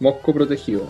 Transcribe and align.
Mosco 0.00 0.32
Protegido. 0.32 0.86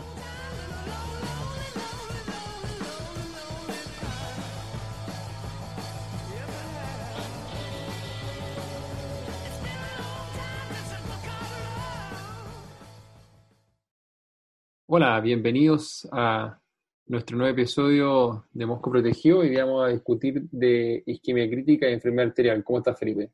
Hola, 14.90 15.20
bienvenidos 15.20 16.06
a 16.12 16.60
nuestro 17.06 17.38
nuevo 17.38 17.52
episodio 17.52 18.44
de 18.52 18.66
Mosco 18.66 18.90
Protegido. 18.90 19.38
Hoy 19.38 19.56
vamos 19.56 19.86
a 19.86 19.88
discutir 19.88 20.48
de 20.50 21.02
isquemia 21.06 21.48
crítica 21.48 21.88
y 21.88 21.94
enfermedad 21.94 22.28
arterial. 22.28 22.62
¿Cómo 22.62 22.78
estás, 22.78 22.98
Felipe? 22.98 23.30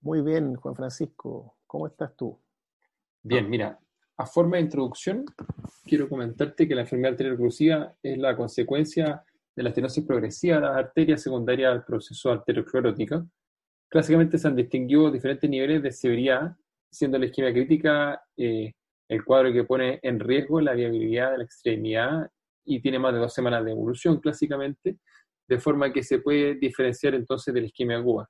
Muy 0.00 0.20
bien, 0.22 0.56
Juan 0.56 0.74
Francisco. 0.74 1.58
¿Cómo 1.66 1.86
estás 1.86 2.16
tú? 2.16 2.40
Bien, 3.22 3.48
mira, 3.48 3.78
a 4.16 4.26
forma 4.26 4.56
de 4.56 4.62
introducción, 4.62 5.24
quiero 5.84 6.08
comentarte 6.08 6.68
que 6.68 6.74
la 6.74 6.82
enfermedad 6.82 7.12
arterial 7.12 7.34
oclusiva 7.34 7.94
es 8.02 8.18
la 8.18 8.36
consecuencia 8.36 9.24
de 9.56 9.62
la 9.62 9.70
estenosis 9.70 10.04
progresiva 10.04 10.56
de 10.56 10.62
las 10.62 10.76
arterias 10.76 11.22
secundarias 11.22 11.72
al 11.72 11.84
proceso 11.84 12.30
arteriosclerótico. 12.30 13.26
Clásicamente 13.88 14.38
se 14.38 14.48
han 14.48 14.56
distinguido 14.56 15.10
diferentes 15.10 15.48
niveles 15.48 15.82
de 15.82 15.92
severidad, 15.92 16.56
siendo 16.90 17.18
la 17.18 17.26
isquemia 17.26 17.52
crítica 17.52 18.22
eh, 18.36 18.72
el 19.08 19.24
cuadro 19.24 19.52
que 19.52 19.64
pone 19.64 19.98
en 20.02 20.18
riesgo 20.20 20.60
la 20.60 20.74
viabilidad 20.74 21.32
de 21.32 21.38
la 21.38 21.44
extremidad 21.44 22.30
y 22.64 22.80
tiene 22.80 22.98
más 22.98 23.12
de 23.12 23.20
dos 23.20 23.34
semanas 23.34 23.64
de 23.64 23.72
evolución 23.72 24.20
clásicamente, 24.20 24.98
de 25.46 25.58
forma 25.58 25.92
que 25.92 26.02
se 26.02 26.20
puede 26.20 26.54
diferenciar 26.54 27.14
entonces 27.14 27.52
de 27.52 27.60
la 27.60 27.66
isquemia 27.66 27.98
aguda. 27.98 28.28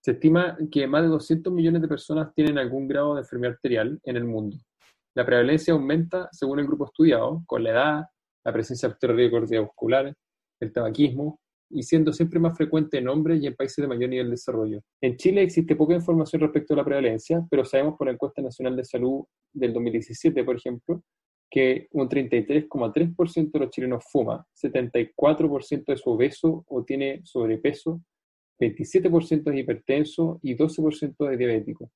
Se 0.00 0.12
estima 0.12 0.56
que 0.70 0.86
más 0.86 1.02
de 1.02 1.08
200 1.08 1.52
millones 1.52 1.82
de 1.82 1.88
personas 1.88 2.34
tienen 2.34 2.58
algún 2.58 2.88
grado 2.88 3.14
de 3.14 3.20
enfermedad 3.20 3.54
arterial 3.54 3.98
en 4.04 4.16
el 4.16 4.24
mundo. 4.24 4.58
La 5.14 5.26
prevalencia 5.26 5.74
aumenta 5.74 6.28
según 6.32 6.60
el 6.60 6.66
grupo 6.66 6.86
estudiado, 6.86 7.42
con 7.46 7.64
la 7.64 7.70
edad, 7.70 8.04
la 8.44 8.52
presencia 8.52 8.88
de 8.88 9.58
vascular, 9.58 10.14
el 10.60 10.72
tabaquismo, 10.72 11.40
y 11.70 11.82
siendo 11.84 12.12
siempre 12.12 12.40
más 12.40 12.56
frecuente 12.56 12.98
en 12.98 13.08
hombres 13.08 13.40
y 13.40 13.46
en 13.46 13.54
países 13.54 13.76
de 13.76 13.88
mayor 13.88 14.10
nivel 14.10 14.26
de 14.26 14.32
desarrollo. 14.32 14.80
En 15.00 15.16
Chile 15.16 15.42
existe 15.42 15.76
poca 15.76 15.94
información 15.94 16.42
respecto 16.42 16.74
a 16.74 16.78
la 16.78 16.84
prevalencia, 16.84 17.46
pero 17.48 17.64
sabemos 17.64 17.96
por 17.96 18.08
la 18.08 18.12
encuesta 18.12 18.42
nacional 18.42 18.76
de 18.76 18.84
salud 18.84 19.24
del 19.52 19.72
2017, 19.72 20.44
por 20.44 20.56
ejemplo, 20.56 21.02
que 21.48 21.88
un 21.92 22.08
33,3% 22.08 23.50
de 23.52 23.58
los 23.58 23.70
chilenos 23.70 24.04
fuma, 24.10 24.44
74% 24.54 25.92
es 25.92 26.02
obeso 26.04 26.64
o 26.68 26.84
tiene 26.84 27.20
sobrepeso, 27.24 28.00
27% 28.60 29.52
es 29.52 29.58
hipertenso 29.58 30.38
y 30.42 30.56
12% 30.56 31.32
es 31.32 31.38
diabético. 31.38 31.90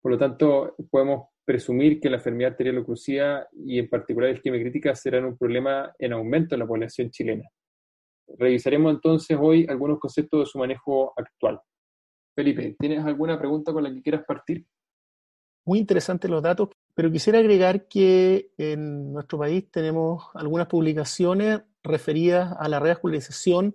Por 0.00 0.12
lo 0.12 0.18
tanto, 0.18 0.74
podemos 0.90 1.28
presumir 1.44 2.00
que 2.00 2.10
la 2.10 2.16
enfermedad 2.16 2.52
arterial 2.52 2.78
oclusiva 2.78 3.46
y 3.52 3.78
en 3.78 3.88
particular 3.88 4.30
el 4.30 4.36
isquemia 4.36 4.60
crítica 4.60 4.94
serán 4.94 5.24
un 5.24 5.36
problema 5.36 5.92
en 5.98 6.12
aumento 6.12 6.54
en 6.54 6.60
la 6.60 6.66
población 6.66 7.10
chilena. 7.10 7.48
Revisaremos 8.38 8.94
entonces 8.94 9.36
hoy 9.40 9.66
algunos 9.68 9.98
conceptos 9.98 10.40
de 10.40 10.46
su 10.46 10.58
manejo 10.58 11.12
actual. 11.16 11.60
Felipe, 12.34 12.74
¿tienes 12.78 13.04
alguna 13.04 13.38
pregunta 13.38 13.72
con 13.72 13.84
la 13.84 13.92
que 13.92 14.02
quieras 14.02 14.24
partir? 14.26 14.66
Muy 15.66 15.78
interesantes 15.78 16.30
los 16.30 16.42
datos, 16.42 16.70
pero 16.94 17.10
quisiera 17.10 17.38
agregar 17.38 17.86
que 17.88 18.50
en 18.58 19.12
nuestro 19.12 19.38
país 19.38 19.70
tenemos 19.70 20.24
algunas 20.34 20.66
publicaciones 20.66 21.62
referidas 21.82 22.54
a 22.58 22.68
la 22.68 22.80
revascularización 22.80 23.74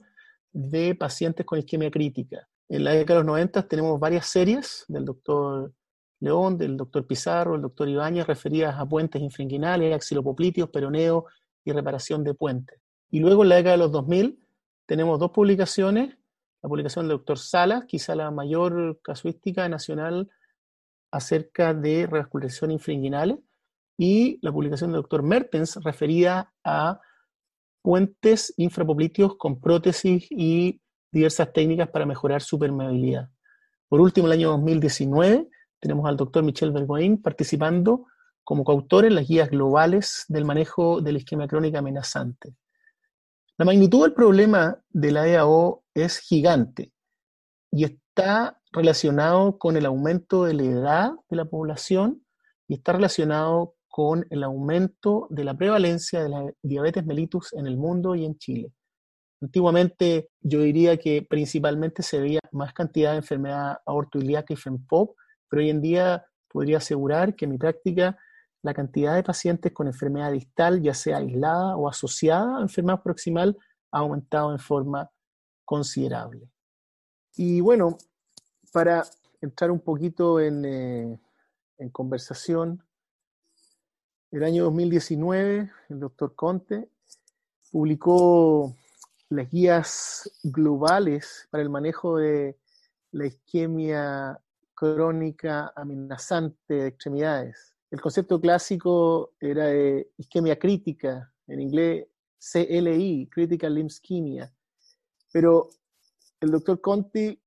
de 0.52 0.96
pacientes 0.96 1.46
con 1.46 1.60
isquemia 1.60 1.90
crítica. 1.92 2.48
En 2.68 2.84
la 2.84 2.92
década 2.92 3.20
de 3.20 3.26
los 3.26 3.34
90 3.34 3.68
tenemos 3.68 4.00
varias 4.00 4.28
series 4.28 4.86
del 4.88 5.06
doctor 5.06 5.74
León, 6.20 6.58
del 6.58 6.78
doctor 6.78 7.06
Pizarro, 7.08 7.56
el 7.56 7.62
doctor 7.62 7.88
Ibáñez, 7.88 8.28
referidas 8.28 8.76
a 8.78 8.88
puentes 8.88 9.22
infringuinales, 9.22 9.94
axilopoplíteos, 9.94 10.70
peroneo 10.70 11.26
y 11.64 11.72
reparación 11.72 12.24
de 12.24 12.34
puentes. 12.34 12.80
Y 13.10 13.20
luego 13.20 13.44
en 13.44 13.50
la 13.50 13.56
década 13.56 13.78
de 13.78 13.84
los 13.84 13.92
2000 13.92 14.40
tenemos 14.86 15.20
dos 15.20 15.32
publicaciones, 15.32 16.18
la 16.62 16.70
publicación 16.70 17.08
del 17.08 17.18
doctor 17.18 17.40
Salas, 17.40 17.86
quizá 17.86 18.16
la 18.16 18.32
mayor 18.32 19.00
casuística 19.02 19.68
nacional 19.70 20.30
acerca 21.12 21.74
de 21.74 22.06
revascularización 22.06 22.72
infringuinales, 22.72 23.38
y 23.98 24.40
la 24.42 24.52
publicación 24.52 24.92
del 24.92 25.02
doctor 25.02 25.24
Mertens 25.24 25.76
referida 25.84 26.54
a 26.64 27.02
puentes 27.82 28.54
infrapoplíteos 28.56 29.36
con 29.36 29.60
prótesis 29.60 30.26
y 30.30 30.82
diversas 31.12 31.52
técnicas 31.52 31.90
para 31.90 32.06
mejorar 32.06 32.42
su 32.42 32.58
permeabilidad. 32.58 33.30
Por 33.90 34.00
último, 34.00 34.28
el 34.28 34.34
año 34.34 34.52
2019 34.52 35.50
tenemos 35.80 36.08
al 36.08 36.18
doctor 36.18 36.44
Michel 36.44 36.72
Bergoin 36.72 37.22
participando 37.22 38.06
como 38.44 38.64
coautor 38.64 39.06
en 39.06 39.16
las 39.16 39.28
guías 39.28 39.50
globales 39.50 40.26
del 40.28 40.46
manejo 40.46 41.02
de 41.02 41.12
la 41.12 41.20
isquemia 41.20 41.48
crónica 41.48 41.80
amenazante. 41.80 42.56
La 43.58 43.66
magnitud 43.66 44.04
del 44.04 44.14
problema 44.14 44.82
de 44.90 45.12
la 45.12 45.28
EAO 45.28 45.84
es 45.94 46.20
gigante 46.20 46.94
y 47.72 47.84
está 47.84 48.60
relacionado 48.72 49.58
con 49.58 49.78
el 49.78 49.86
aumento 49.86 50.46
de 50.46 50.54
la 50.54 50.64
edad 50.64 51.12
de 51.30 51.36
la 51.36 51.46
población 51.46 52.26
y 52.68 52.76
está 52.76 52.94
relacionado 52.94 53.76
con 53.88 54.26
el 54.30 54.44
aumento 54.44 55.28
de 55.30 55.44
la 55.44 55.58
prevalencia 55.58 56.24
de 56.24 56.30
la 56.30 56.52
diabetes 56.62 57.06
mellitus 57.06 57.54
en 57.54 57.68
el 57.68 57.78
mundo 57.78 58.16
y 58.16 58.26
en 58.26 58.38
Chile. 58.38 58.72
Antiguamente 59.42 60.30
yo 60.42 60.62
diría 60.62 60.98
que 60.98 61.22
principalmente 61.22 62.04
se 62.04 62.20
veía 62.20 62.40
más 62.52 62.74
cantidad 62.74 63.12
de 63.12 63.18
enfermedad 63.18 63.78
aortoilíaca 63.86 64.54
y 64.54 64.58
FEMPOP, 64.58 65.16
pero 65.50 65.62
hoy 65.62 65.70
en 65.70 65.82
día 65.82 66.26
podría 66.48 66.78
asegurar 66.78 67.36
que 67.36 67.46
en 67.46 67.52
mi 67.52 67.58
práctica 67.58 68.18
la 68.62 68.74
cantidad 68.74 69.16
de 69.16 69.24
pacientes 69.24 69.72
con 69.72 69.88
enfermedad 69.88 70.32
distal, 70.32 70.82
ya 70.82 70.94
sea 70.94 71.18
aislada 71.18 71.76
o 71.76 71.88
asociada 71.88 72.58
a 72.58 72.62
enfermedad 72.62 73.02
proximal, 73.02 73.58
ha 73.92 74.00
aumentado 74.00 74.52
en 74.52 74.60
forma 74.60 75.10
considerable. 75.66 76.50
Y 77.36 77.62
bueno, 77.62 77.98
para 78.72 79.06
entrar 79.42 79.72
un 79.72 79.80
poquito 79.80 80.40
en, 80.40 80.66
eh, 80.66 81.20
conversación, 81.92 82.84
el 84.32 84.44
año 84.44 84.66
2019 84.66 85.72
el 85.90 86.00
doctor 86.00 86.36
Conte 86.36 86.90
publicó 87.72 88.76
las 89.30 89.50
guías 89.50 90.30
globales 90.44 91.48
para 91.50 91.64
el 91.64 91.70
manejo 91.70 92.18
de 92.18 92.60
la 93.12 93.28
isquemia 93.28 94.40
crónica 94.80 95.74
amenazante 95.76 96.74
de 96.74 96.88
extremidades. 96.88 97.76
El 97.92 98.00
concepto 98.00 98.40
clásico 98.40 99.34
era 99.38 99.66
de 99.66 100.14
isquemia 100.16 100.58
crítica, 100.58 101.34
en 101.48 101.60
inglés 101.60 102.08
CLI, 102.40 103.28
Critical 103.30 103.76
Limb 103.76 103.88
Ischemia. 103.88 104.56
Pero 105.34 105.68
el 106.40 106.52
doctor 106.52 106.80
Conti 106.80 107.38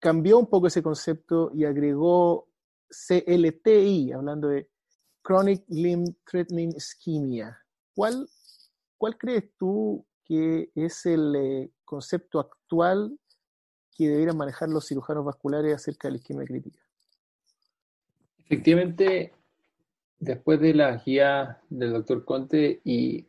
cambió 0.00 0.36
un 0.36 0.48
poco 0.48 0.66
ese 0.66 0.82
concepto 0.82 1.52
y 1.54 1.64
agregó 1.64 2.48
CLTI, 2.88 4.10
hablando 4.10 4.48
de 4.48 4.68
Chronic 5.22 5.64
Limb 5.68 6.16
Threatening 6.28 6.74
Ischemia. 6.74 7.56
¿Cuál, 7.94 8.28
cuál 8.98 9.16
crees 9.16 9.44
tú 9.56 10.04
que 10.24 10.72
es 10.74 11.06
el 11.06 11.36
eh, 11.36 11.72
concepto 11.84 12.40
actual 12.40 13.16
que 13.94 14.08
debieran 14.08 14.36
manejar 14.36 14.68
los 14.68 14.86
cirujanos 14.86 15.24
vasculares 15.24 15.74
acerca 15.74 16.08
de 16.08 16.12
la 16.12 16.18
isquemia 16.18 16.44
crítica. 16.44 16.80
Efectivamente, 18.38 19.32
después 20.18 20.60
de 20.60 20.74
la 20.74 20.96
guía 20.96 21.60
del 21.70 21.92
doctor 21.92 22.24
Conte 22.24 22.80
y 22.84 23.26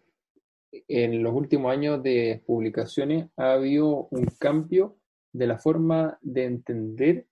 en 0.87 1.23
los 1.23 1.33
últimos 1.33 1.71
años 1.71 2.03
de 2.03 2.43
publicaciones 2.45 3.29
ha 3.37 3.53
habido 3.53 4.07
un 4.11 4.25
cambio 4.39 4.97
de 5.31 5.47
la 5.47 5.57
forma 5.57 6.17
de 6.21 6.45
entender 6.45 7.27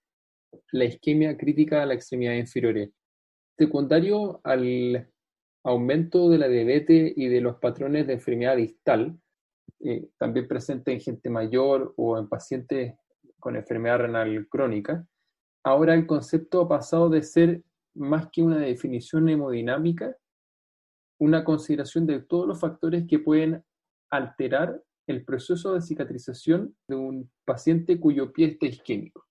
la 0.71 0.85
isquemia 0.85 1.37
crítica 1.37 1.81
a 1.81 1.85
la 1.85 1.93
extremidad 1.93 2.33
inferior. 2.33 2.89
Secundario 3.57 4.41
al 4.43 5.09
aumento 5.63 6.29
de 6.29 6.37
la 6.37 6.47
diabetes 6.47 7.13
y 7.15 7.27
de 7.27 7.41
los 7.41 7.57
patrones 7.57 8.07
de 8.07 8.13
enfermedad 8.13 8.57
distal, 8.57 9.17
eh, 9.79 10.07
también 10.17 10.47
presente 10.47 10.91
en 10.91 10.99
gente 10.99 11.29
mayor 11.29 11.93
o 11.97 12.17
en 12.17 12.27
pacientes 12.27 12.95
con 13.43 13.57
enfermedad 13.57 13.99
renal 13.99 14.47
crónica, 14.47 15.05
ahora 15.65 15.95
el 15.95 16.07
concepto 16.07 16.61
ha 16.61 16.69
pasado 16.69 17.09
de 17.09 17.21
ser 17.21 17.61
más 17.93 18.29
que 18.31 18.41
una 18.41 18.57
definición 18.57 19.27
hemodinámica, 19.27 20.15
una 21.19 21.43
consideración 21.43 22.07
de 22.07 22.21
todos 22.21 22.47
los 22.47 22.61
factores 22.61 23.05
que 23.05 23.19
pueden 23.19 23.61
alterar 24.09 24.81
el 25.07 25.25
proceso 25.25 25.73
de 25.73 25.81
cicatrización 25.81 26.73
de 26.87 26.95
un 26.95 27.31
paciente 27.43 27.99
cuyo 27.99 28.31
pie 28.31 28.47
esté 28.47 28.67
isquémico. 28.67 29.25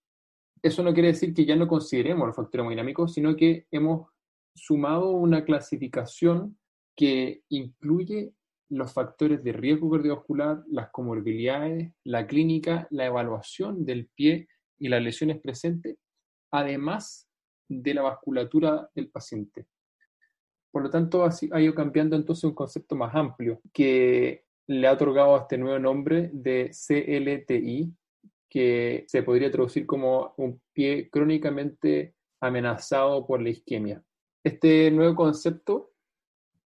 Eso 0.62 0.82
no 0.82 0.93
quiere 0.93 1.09
decir 1.09 1.32
que 1.32 1.47
ya 1.47 1.56
no 1.56 1.67
consideremos 1.67 2.26
los 2.26 2.37
factores 2.37 2.64
hemodinámicos, 2.64 3.14
sino 3.14 3.35
que 3.35 3.67
hemos 3.70 4.11
sumado 4.55 5.09
una 5.12 5.43
clasificación 5.47 6.59
que 6.94 7.44
incluye 7.49 8.35
los 8.73 8.93
factores 8.93 9.45
de 9.45 9.53
riesgo 9.53 9.91
cardiovascular, 9.91 10.63
las 10.69 10.91
comorbilidades, 10.91 11.93
la 12.05 12.27
clínica, 12.27 12.87
la 12.91 13.05
evaluación 13.05 13.85
del 13.85 14.09
pie 14.15 14.49
y 14.79 14.89
las 14.89 15.03
lesiones 15.03 15.41
presentes, 15.41 15.99
además 16.51 17.29
de 17.69 17.93
la 17.93 18.03
vasculatura 18.03 18.89
del 18.95 19.11
paciente. 19.11 19.67
Por 20.71 20.85
lo 20.85 20.91
tanto, 20.91 21.23
ha 21.25 21.61
ido 21.61 21.75
cambiando 21.75 22.17
entonces 22.17 22.45
un 22.45 22.55
concepto 22.55 22.97
más 22.97 23.15
amplio 23.15 23.61
que 23.75 24.47
le 24.67 24.87
ha 24.87 24.93
otorgado 24.93 25.37
este 25.37 25.59
nuevo 25.59 25.79
nombre 25.79 26.31
de 26.33 26.71
CLTI, 26.71 27.95
que 28.49 29.05
se 29.07 29.23
podría 29.23 29.51
traducir 29.51 29.85
como 29.85 30.33
un 30.39 30.63
pie 30.73 31.11
crónicamente 31.11 32.15
amenazado 32.41 33.27
por 33.27 33.43
la 33.43 33.51
isquemia. 33.51 34.03
Este 34.43 34.91
nuevo 34.91 35.15
concepto, 35.15 35.92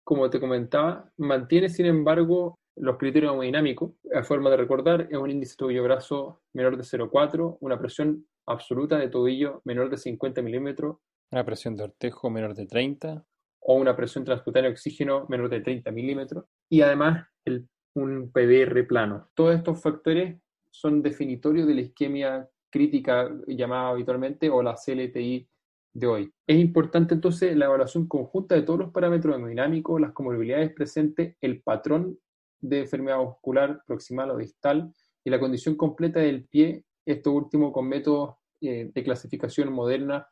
como 0.07 0.29
te 0.29 0.39
comentaba, 0.39 1.11
mantiene 1.17 1.67
sin 1.67 1.85
embargo 1.85 2.57
los 2.77 2.95
criterios 2.95 3.33
hemodinámicos. 3.33 3.91
A 4.15 4.23
forma 4.23 4.49
de 4.49 4.55
recordar, 4.55 5.05
es 5.11 5.17
un 5.17 5.29
índice 5.29 5.57
tobillo-brazo 5.57 6.43
menor 6.53 6.77
de 6.77 6.83
0,4, 6.83 7.57
una 7.59 7.77
presión 7.77 8.25
absoluta 8.45 8.97
de 8.97 9.09
tobillo 9.09 9.61
menor 9.65 9.89
de 9.89 9.97
50 9.97 10.41
milímetros. 10.41 10.95
Una 11.29 11.43
presión 11.43 11.75
de 11.75 11.83
ortejo 11.83 12.29
menor 12.29 12.55
de 12.55 12.67
30. 12.67 13.25
O 13.59 13.73
una 13.73 13.97
presión 13.97 14.23
transcutánea 14.23 14.69
de 14.69 14.75
oxígeno 14.75 15.25
menor 15.27 15.49
de 15.49 15.59
30 15.59 15.91
milímetros. 15.91 16.45
Y 16.69 16.79
además 16.79 17.27
el 17.43 17.67
un 17.95 18.31
PDR 18.31 18.87
plano. 18.87 19.27
Todos 19.33 19.55
estos 19.55 19.81
factores 19.81 20.39
son 20.71 21.01
definitorios 21.01 21.67
de 21.67 21.73
la 21.73 21.81
isquemia 21.81 22.49
crítica 22.69 23.29
llamada 23.45 23.89
habitualmente 23.89 24.49
o 24.49 24.63
la 24.63 24.75
CLTI 24.75 25.49
de 25.97 26.07
hoy. 26.07 26.33
Es 26.45 26.59
importante 26.59 27.15
entonces 27.15 27.57
la 27.57 27.65
evaluación 27.65 28.07
conjunta 28.07 28.53
de 28.53 28.61
todos 28.61 28.79
los 28.79 28.91
parámetros 28.91 29.35
hemodinámicos, 29.35 29.99
las 29.99 30.11
comorbilidades 30.11 30.71
presentes, 30.73 31.35
el 31.41 31.63
patrón 31.63 32.19
de 32.59 32.81
enfermedad 32.81 33.17
muscular 33.17 33.81
proximal 33.87 34.29
o 34.29 34.37
distal 34.37 34.93
y 35.23 35.31
la 35.31 35.39
condición 35.39 35.75
completa 35.75 36.19
del 36.19 36.45
pie, 36.45 36.83
esto 37.03 37.31
último 37.31 37.71
con 37.71 37.87
métodos 37.87 38.35
eh, 38.61 38.91
de 38.93 39.03
clasificación 39.03 39.73
moderna 39.73 40.27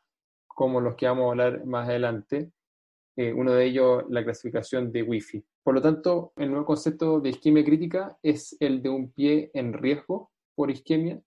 como 0.46 0.80
los 0.80 0.94
que 0.94 1.06
vamos 1.06 1.26
a 1.26 1.30
hablar 1.30 1.66
más 1.66 1.88
adelante, 1.88 2.52
eh, 3.16 3.32
uno 3.32 3.52
de 3.52 3.66
ellos 3.66 4.04
la 4.08 4.22
clasificación 4.22 4.92
de 4.92 5.02
Wi-Fi. 5.02 5.44
Por 5.64 5.74
lo 5.74 5.82
tanto, 5.82 6.32
el 6.36 6.50
nuevo 6.50 6.64
concepto 6.64 7.20
de 7.20 7.30
isquemia 7.30 7.64
crítica 7.64 8.16
es 8.22 8.56
el 8.60 8.82
de 8.82 8.88
un 8.88 9.10
pie 9.10 9.50
en 9.52 9.72
riesgo 9.72 10.30
por 10.54 10.70
isquemia, 10.70 11.20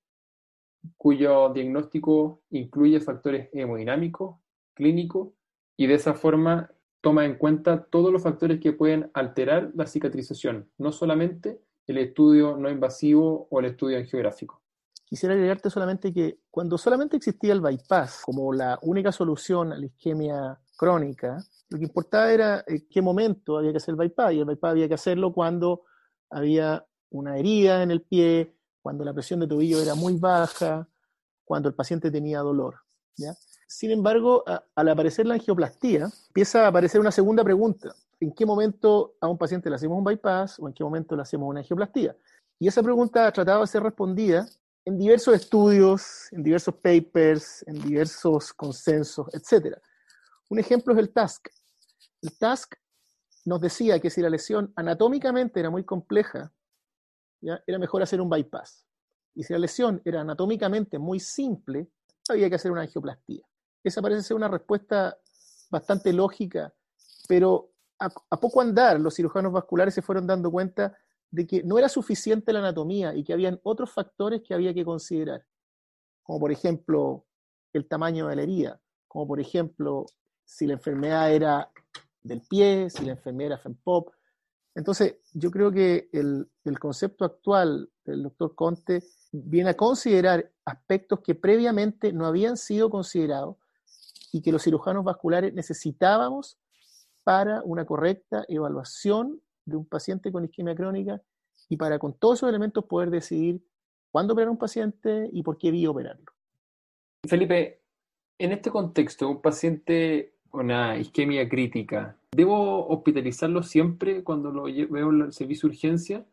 cuyo 0.97 1.49
diagnóstico 1.49 2.41
incluye 2.49 2.99
factores 2.99 3.49
hemodinámicos, 3.53 4.37
clínicos, 4.73 5.29
y 5.77 5.87
de 5.87 5.95
esa 5.95 6.13
forma 6.13 6.71
toma 7.01 7.25
en 7.25 7.35
cuenta 7.35 7.85
todos 7.85 8.11
los 8.11 8.21
factores 8.21 8.59
que 8.59 8.73
pueden 8.73 9.09
alterar 9.13 9.71
la 9.75 9.87
cicatrización, 9.87 10.69
no 10.77 10.91
solamente 10.91 11.61
el 11.87 11.97
estudio 11.97 12.57
no 12.57 12.69
invasivo 12.69 13.47
o 13.49 13.59
el 13.59 13.67
estudio 13.67 13.97
angiográfico. 13.97 14.61
Quisiera 15.05 15.33
agregarte 15.33 15.71
solamente 15.71 16.13
que 16.13 16.39
cuando 16.51 16.77
solamente 16.77 17.17
existía 17.17 17.53
el 17.53 17.61
bypass 17.61 18.21
como 18.23 18.53
la 18.53 18.77
única 18.83 19.11
solución 19.11 19.73
a 19.73 19.77
la 19.77 19.87
isquemia 19.87 20.59
crónica, 20.77 21.43
lo 21.69 21.79
que 21.79 21.85
importaba 21.85 22.31
era 22.31 22.63
en 22.67 22.85
qué 22.89 23.01
momento 23.01 23.57
había 23.57 23.71
que 23.71 23.77
hacer 23.77 23.93
el 23.93 23.97
bypass, 23.97 24.33
y 24.33 24.39
el 24.39 24.45
bypass 24.45 24.71
había 24.71 24.87
que 24.87 24.93
hacerlo 24.93 25.33
cuando 25.33 25.83
había 26.29 26.85
una 27.09 27.37
herida 27.37 27.81
en 27.81 27.89
el 27.89 28.03
pie, 28.03 28.55
cuando 28.81 29.03
la 29.03 29.13
presión 29.13 29.39
de 29.39 29.47
tobillo 29.47 29.81
era 29.81 29.95
muy 29.95 30.17
baja, 30.17 30.87
cuando 31.43 31.69
el 31.69 31.75
paciente 31.75 32.11
tenía 32.11 32.39
dolor. 32.39 32.75
Sin 33.67 33.91
embargo, 33.91 34.43
al 34.75 34.89
aparecer 34.89 35.25
la 35.25 35.35
angioplastía, 35.35 36.09
empieza 36.27 36.65
a 36.65 36.67
aparecer 36.67 37.01
una 37.01 37.11
segunda 37.11 37.43
pregunta. 37.43 37.93
¿En 38.19 38.33
qué 38.33 38.45
momento 38.45 39.15
a 39.21 39.27
un 39.27 39.37
paciente 39.37 39.69
le 39.69 39.75
hacemos 39.75 39.97
un 39.97 40.03
bypass 40.03 40.59
o 40.59 40.67
en 40.67 40.73
qué 40.73 40.83
momento 40.83 41.15
le 41.15 41.21
hacemos 41.21 41.49
una 41.49 41.59
angioplastía? 41.59 42.15
Y 42.57 42.67
esa 42.67 42.83
pregunta 42.83 43.27
ha 43.27 43.31
tratado 43.31 43.61
de 43.61 43.67
ser 43.67 43.83
respondida 43.83 44.47
en 44.85 44.97
diversos 44.97 45.35
estudios, 45.35 46.31
en 46.31 46.43
diversos 46.43 46.75
papers, 46.75 47.63
en 47.67 47.81
diversos 47.81 48.53
consensos, 48.53 49.27
etc. 49.33 49.77
Un 50.49 50.59
ejemplo 50.59 50.93
es 50.93 50.99
el 50.99 51.11
TASC. 51.11 51.47
El 52.21 52.37
TASC 52.37 52.75
nos 53.45 53.61
decía 53.61 53.99
que 53.99 54.09
si 54.09 54.21
la 54.21 54.29
lesión 54.29 54.73
anatómicamente 54.75 55.59
era 55.59 55.69
muy 55.69 55.83
compleja, 55.83 56.51
era 57.41 57.79
mejor 57.79 58.01
hacer 58.01 58.21
un 58.21 58.29
bypass. 58.29 58.85
Y 59.35 59.43
si 59.43 59.53
la 59.53 59.59
lesión 59.59 60.01
era 60.03 60.21
anatómicamente 60.21 60.99
muy 60.99 61.19
simple, 61.19 61.87
había 62.27 62.49
que 62.49 62.55
hacer 62.55 62.71
una 62.71 62.81
angioplastía. 62.81 63.43
Esa 63.83 64.01
parece 64.01 64.23
ser 64.23 64.35
una 64.35 64.47
respuesta 64.47 65.17
bastante 65.69 66.11
lógica, 66.13 66.73
pero 67.27 67.71
a, 67.99 68.09
a, 68.29 68.39
poco 68.39 68.61
andar 68.61 68.99
los 68.99 69.15
cirujanos 69.15 69.51
vasculares 69.51 69.93
se 69.93 70.01
fueron 70.01 70.27
dando 70.27 70.51
cuenta 70.51 70.97
de 71.31 71.45
que 71.45 71.63
no 71.63 71.77
era 71.77 71.89
suficiente 71.89 72.51
la 72.51 72.59
anatomía 72.59 73.13
y 73.13 73.23
que 73.23 73.33
habían 73.33 73.59
otros 73.63 73.91
factores 73.91 74.41
que 74.41 74.53
había 74.53 74.73
que 74.73 74.83
considerar, 74.83 75.45
como 76.23 76.39
por 76.39 76.51
ejemplo 76.51 77.25
el 77.73 77.87
tamaño 77.87 78.27
de 78.27 78.35
la 78.35 78.41
herida, 78.41 78.81
como 79.07 79.27
por 79.27 79.39
ejemplo 79.39 80.05
si 80.43 80.65
la 80.65 80.73
enfermedad 80.73 81.31
era 81.31 81.71
del 82.23 82.41
pie, 82.41 82.89
si 82.89 83.05
la 83.05 83.11
enfermedad 83.11 83.53
era 83.53 83.57
FEMPOP. 83.57 84.11
Entonces, 84.75 85.17
yo 85.33 85.51
creo 85.51 85.71
que 85.71 86.09
el, 86.13 86.49
el 86.63 86.79
concepto 86.79 87.25
actual 87.25 87.89
del 88.05 88.23
doctor 88.23 88.55
Conte 88.55 89.03
viene 89.31 89.71
a 89.71 89.77
considerar 89.77 90.51
aspectos 90.65 91.19
que 91.21 91.35
previamente 91.35 92.13
no 92.13 92.25
habían 92.25 92.57
sido 92.57 92.89
considerados 92.89 93.57
y 94.31 94.41
que 94.41 94.51
los 94.51 94.63
cirujanos 94.63 95.03
vasculares 95.03 95.53
necesitábamos 95.53 96.59
para 97.23 97.61
una 97.63 97.85
correcta 97.85 98.45
evaluación 98.47 99.41
de 99.65 99.77
un 99.77 99.85
paciente 99.85 100.31
con 100.31 100.45
isquemia 100.45 100.75
crónica 100.75 101.21
y 101.67 101.77
para 101.77 101.99
con 101.99 102.13
todos 102.13 102.39
esos 102.39 102.49
elementos 102.49 102.85
poder 102.85 103.09
decidir 103.09 103.63
cuándo 104.11 104.33
operar 104.33 104.47
a 104.49 104.51
un 104.51 104.57
paciente 104.57 105.29
y 105.31 105.43
por 105.43 105.57
qué 105.57 105.71
vía 105.71 105.91
operarlo. 105.91 106.31
Felipe, 107.27 107.83
en 108.37 108.51
este 108.51 108.71
contexto, 108.71 109.29
un 109.29 109.41
paciente 109.41 110.38
una 110.51 110.97
isquemia 110.97 111.47
crítica, 111.47 112.17
¿debo 112.31 112.87
hospitalizarlo 112.87 113.63
siempre 113.63 114.23
cuando 114.23 114.51
lo 114.51 114.63
veo 114.63 115.09
en 115.09 115.21
el 115.21 115.33
servicio 115.33 115.69
de 115.69 115.75
urgencia? 115.75 116.25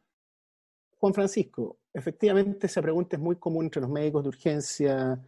Juan 0.99 1.15
Francisco, 1.15 1.79
efectivamente 1.93 2.67
esa 2.67 2.83
pregunta 2.83 3.17
es 3.17 3.23
muy 3.23 3.37
común 3.37 3.67
entre 3.67 3.83
los 3.83 3.91
médicos 3.91 4.23
de 4.23 4.29
urgencia 4.29 5.21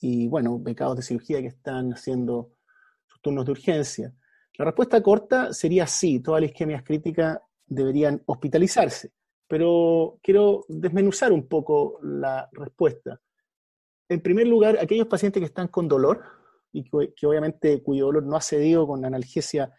y, 0.00 0.28
bueno, 0.28 0.58
becados 0.58 0.96
de 0.96 1.02
cirugía 1.02 1.40
que 1.40 1.48
están 1.48 1.92
haciendo 1.92 2.52
sus 3.06 3.20
turnos 3.20 3.44
de 3.44 3.52
urgencia. 3.52 4.14
La 4.56 4.64
respuesta 4.64 5.02
corta 5.02 5.52
sería 5.52 5.86
sí, 5.86 6.20
todas 6.20 6.40
las 6.40 6.50
isquemias 6.50 6.82
críticas 6.82 7.40
deberían 7.66 8.22
hospitalizarse, 8.26 9.12
pero 9.48 10.18
quiero 10.22 10.64
desmenuzar 10.68 11.32
un 11.32 11.46
poco 11.48 11.98
la 12.02 12.48
respuesta. 12.52 13.20
En 14.08 14.20
primer 14.20 14.46
lugar, 14.46 14.78
aquellos 14.80 15.08
pacientes 15.08 15.40
que 15.40 15.46
están 15.46 15.68
con 15.68 15.88
dolor, 15.88 16.22
y 16.76 16.84
que, 16.84 17.26
obviamente 17.26 17.82
cuyo 17.82 18.06
dolor 18.06 18.24
no 18.24 18.36
ha 18.36 18.40
cedido 18.42 18.86
con 18.86 19.00
la 19.00 19.06
analgesia 19.06 19.72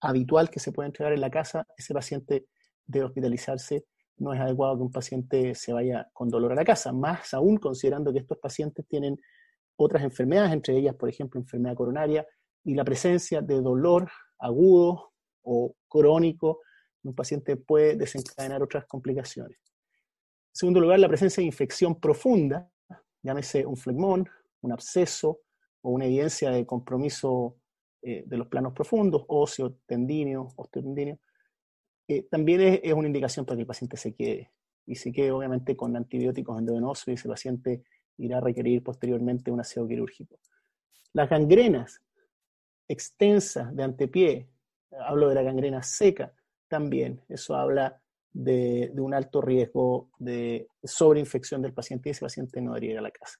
habitual 0.00 0.50
que 0.50 0.60
se 0.60 0.70
puede 0.70 0.86
entregar 0.86 1.12
en 1.12 1.20
la 1.20 1.30
casa, 1.30 1.66
ese 1.76 1.92
paciente 1.92 2.46
debe 2.86 3.06
hospitalizarse. 3.06 3.86
No 4.18 4.32
es 4.32 4.40
adecuado 4.40 4.76
que 4.76 4.82
un 4.82 4.92
paciente 4.92 5.54
se 5.56 5.72
vaya 5.72 6.08
con 6.12 6.28
dolor 6.28 6.52
a 6.52 6.54
la 6.54 6.64
casa, 6.64 6.92
más 6.92 7.34
aún 7.34 7.56
considerando 7.56 8.12
que 8.12 8.20
estos 8.20 8.38
pacientes 8.38 8.86
tienen 8.86 9.20
otras 9.76 10.04
enfermedades, 10.04 10.52
entre 10.52 10.76
ellas, 10.76 10.94
por 10.94 11.08
ejemplo, 11.08 11.40
enfermedad 11.40 11.74
coronaria, 11.74 12.24
y 12.62 12.74
la 12.74 12.84
presencia 12.84 13.42
de 13.42 13.60
dolor 13.60 14.08
agudo 14.38 15.12
o 15.42 15.74
crónico 15.88 16.60
en 17.02 17.08
un 17.08 17.14
paciente 17.16 17.56
puede 17.56 17.96
desencadenar 17.96 18.62
otras 18.62 18.86
complicaciones. 18.86 19.58
En 19.58 20.56
segundo 20.56 20.78
lugar, 20.78 21.00
la 21.00 21.08
presencia 21.08 21.40
de 21.40 21.46
infección 21.46 21.98
profunda, 21.98 22.70
llámese 23.22 23.66
un 23.66 23.76
flegmón, 23.76 24.28
un 24.60 24.72
absceso, 24.72 25.40
o 25.84 25.90
una 25.90 26.06
evidencia 26.06 26.50
de 26.50 26.64
compromiso 26.64 27.56
eh, 28.00 28.24
de 28.26 28.36
los 28.38 28.48
planos 28.48 28.72
profundos, 28.72 29.24
óseo, 29.28 29.76
tendíneo, 29.86 30.48
osteotendíneo, 30.56 31.18
eh, 32.08 32.22
también 32.30 32.80
es, 32.82 32.92
una 32.94 33.06
indicación 33.06 33.44
para 33.44 33.56
que 33.56 33.62
el 33.62 33.66
paciente 33.66 33.96
se 33.98 34.14
quede. 34.14 34.50
Y 34.86 34.96
se 34.96 35.12
quede 35.12 35.30
obviamente 35.30 35.76
con 35.76 35.94
antibióticos 35.94 36.58
endovenosos 36.58 37.08
y 37.08 37.12
ese 37.12 37.28
paciente 37.28 37.84
irá 38.16 38.38
a 38.38 38.40
requerir 38.40 38.82
posteriormente 38.82 39.50
un 39.50 39.60
aseo 39.60 39.86
quirúrgico. 39.86 40.38
Las 41.12 41.28
gangrenas 41.28 42.00
extensas 42.88 43.74
de 43.76 43.82
antepié, 43.82 44.48
hablo 45.06 45.28
de 45.28 45.34
la 45.34 45.42
gangrena 45.42 45.82
seca, 45.82 46.32
también, 46.66 47.20
eso 47.28 47.54
habla 47.56 48.00
de, 48.32 48.90
de, 48.92 49.00
un 49.00 49.12
alto 49.12 49.42
riesgo 49.42 50.10
de 50.18 50.66
sobreinfección 50.82 51.60
del 51.60 51.74
paciente 51.74 52.08
y 52.08 52.12
ese 52.12 52.22
paciente 52.22 52.60
no 52.60 52.70
debería 52.72 52.92
ir 52.92 52.98
a 52.98 53.02
la 53.02 53.10
casa. 53.10 53.38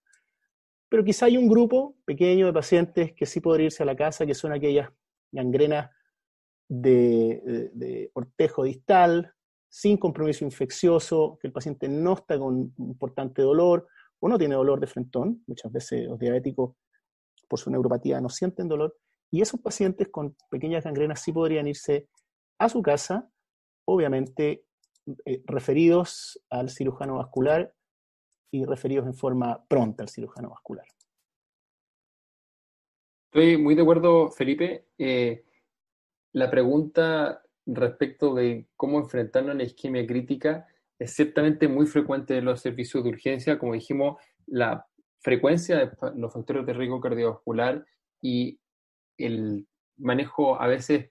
Pero 0.89 1.05
quizá 1.05 1.27
hay 1.27 1.37
un 1.37 1.49
grupo 1.49 1.97
pequeño 2.05 2.47
de 2.47 2.53
pacientes 2.53 3.13
que 3.15 3.27
sí 3.27 3.41
podría 3.41 3.67
irse 3.67 3.83
a 3.83 3.87
la 3.87 3.97
casa, 3.97 4.27
que 4.27 4.35
son 4.35 4.53
aquellas 4.53 4.91
gangrenas 5.33 5.91
de, 6.69 7.71
de, 7.73 8.11
cortejo 8.13 8.65
distal, 8.65 9.33
sin 9.69 9.97
compromiso 9.97 10.45
infeccioso, 10.45 11.39
que 11.41 11.49
el 11.49 11.53
paciente 11.53 11.89
no 11.89 12.15
está 12.15 12.39
con 12.39 12.73
importante 12.79 13.43
dolor 13.43 13.89
o 14.21 14.29
no 14.29 14.39
tiene 14.39 14.55
dolor 14.55 14.81
de 14.81 14.87
frentón. 14.87 15.43
Muchas 15.47 15.73
veces 15.73 16.07
los 16.07 16.19
diabéticos, 16.19 16.77
por 17.49 17.59
su 17.59 17.71
neuropatía, 17.71 18.21
no 18.21 18.29
sienten 18.29 18.69
dolor. 18.69 18.97
Y 19.31 19.41
esos 19.41 19.61
pacientes 19.61 20.09
con 20.09 20.37
pequeñas 20.49 20.85
gangrenas 20.85 21.21
sí 21.21 21.33
podrían 21.33 21.67
irse 21.67 22.09
a 22.59 22.69
su 22.69 22.83
casa, 22.83 23.29
obviamente 23.85 24.65
eh, 25.25 25.43
referidos 25.47 26.41
al 26.51 26.71
cirujano 26.71 27.17
vascular 27.17 27.75
y 28.55 28.65
referidos 28.65 29.07
en 29.07 29.15
forma 29.15 29.65
pronta 29.67 30.05
al 30.05 30.09
cirujano 30.09 30.51
vascular. 30.51 30.87
Estoy 33.33 33.57
muy 33.57 33.75
de 33.75 33.83
acuerdo, 33.83 34.31
Felipe. 34.31 34.87
Eh, 34.97 35.45
la 36.35 36.49
pregunta 36.49 37.43
respecto 37.67 38.33
de 38.33 38.69
cómo 38.77 39.01
enfrentarnos 39.01 39.57
a 39.57 39.59
la 39.59 39.65
isquemia 39.65 40.07
crítica 40.07 40.69
es 41.01 41.13
ciertamente 41.17 41.67
muy 41.67 41.87
frecuente 41.87 42.39
en 42.39 42.45
los 42.45 42.61
servicios 42.61 43.03
de 43.03 43.11
urgencia. 43.11 43.59
Como 43.59 43.75
dijimos, 43.75 44.23
la 44.47 44.87
frecuencia 45.19 45.77
de 45.79 45.91
los 46.15 46.33
factores 46.33 46.65
de 46.65 46.75
riesgo 46.75 47.01
cardiovascular 47.01 47.85
y 48.23 48.61
el 49.19 49.67
manejo 49.97 50.61
a 50.61 50.69
veces 50.69 51.11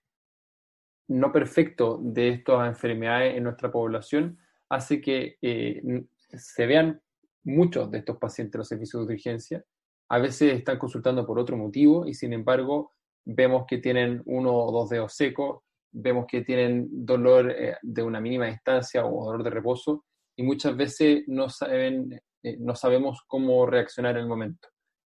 no 1.09 1.33
perfecto 1.33 2.00
de 2.01 2.29
estas 2.29 2.69
enfermedades 2.69 3.35
en 3.35 3.43
nuestra 3.43 3.69
población 3.69 4.39
hace 4.69 5.01
que 5.01 5.38
eh, 5.41 6.05
se 6.38 6.65
vean 6.65 7.01
muchos 7.43 7.91
de 7.91 8.00
estos 8.00 8.17
pacientes 8.17 8.55
en 8.55 8.59
los 8.59 8.67
servicios 8.67 9.07
de 9.07 9.13
urgencia. 9.13 9.63
A 10.09 10.19
veces 10.19 10.53
están 10.53 10.77
consultando 10.77 11.25
por 11.25 11.39
otro 11.39 11.57
motivo 11.57 12.05
y 12.07 12.13
sin 12.13 12.33
embargo 12.33 12.91
vemos 13.25 13.65
que 13.67 13.77
tienen 13.77 14.21
uno 14.25 14.53
o 14.53 14.71
dos 14.71 14.89
dedos 14.89 15.13
secos, 15.13 15.62
vemos 15.91 16.25
que 16.27 16.41
tienen 16.41 16.88
dolor 17.05 17.51
eh, 17.51 17.77
de 17.81 18.03
una 18.03 18.19
mínima 18.19 18.47
distancia 18.47 19.05
o 19.05 19.25
dolor 19.25 19.43
de 19.43 19.50
reposo 19.50 20.05
y 20.35 20.43
muchas 20.43 20.75
veces 20.75 21.23
no, 21.27 21.50
saben, 21.50 22.19
eh, 22.43 22.57
no 22.59 22.75
sabemos 22.75 23.23
cómo 23.27 23.65
reaccionar 23.65 24.15
en 24.15 24.23
el 24.23 24.27
momento. 24.27 24.67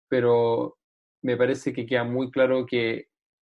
Pero 0.09 0.77
me 1.23 1.37
parece 1.37 1.73
que 1.73 1.87
queda 1.87 2.05
muy 2.05 2.31
claro 2.31 2.67
que 2.67 3.07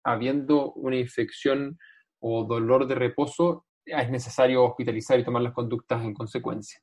habiendo 0.03 0.73
una 0.73 0.97
infección 0.97 1.77
o 2.19 2.43
dolor 2.43 2.87
de 2.87 2.95
reposo, 2.95 3.65
es 3.85 4.09
necesario 4.09 4.63
hospitalizar 4.63 5.19
y 5.19 5.23
tomar 5.23 5.41
las 5.41 5.53
conductas 5.53 6.03
en 6.03 6.13
consecuencia. 6.13 6.81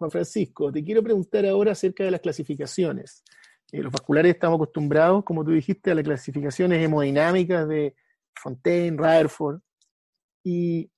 Juan 0.00 0.10
Francisco, 0.10 0.72
te 0.72 0.82
quiero 0.82 1.02
preguntar 1.02 1.44
ahora 1.44 1.72
acerca 1.72 2.02
de 2.02 2.10
las 2.10 2.22
clasificaciones. 2.22 3.22
Eh, 3.70 3.82
los 3.82 3.92
vasculares 3.92 4.32
estamos 4.32 4.56
acostumbrados, 4.56 5.22
como 5.24 5.44
tú 5.44 5.50
dijiste, 5.50 5.90
a 5.90 5.94
las 5.94 6.04
clasificaciones 6.04 6.82
hemodinámicas 6.82 7.68
de 7.68 7.94
Fontaine, 8.34 8.96
Rutherford, 8.96 9.60
y 10.42 10.90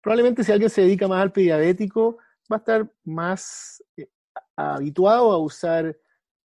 probablemente 0.00 0.42
si 0.42 0.50
alguien 0.50 0.70
se 0.70 0.80
dedica 0.80 1.06
más 1.06 1.22
al 1.22 1.30
pediabético, 1.30 2.18
va 2.52 2.56
a 2.56 2.58
estar 2.58 2.92
más 3.04 3.80
eh, 3.96 4.08
habituado 4.56 5.30
a 5.30 5.38
usar 5.38 5.96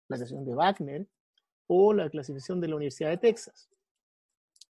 la 0.10 0.18
clasificación 0.18 0.46
de 0.46 0.54
Wagner 0.54 1.08
o 1.68 1.94
la 1.94 2.10
clasificación 2.10 2.60
de 2.60 2.68
la 2.68 2.76
Universidad 2.76 3.12
de 3.12 3.20
Texas. 3.20 3.70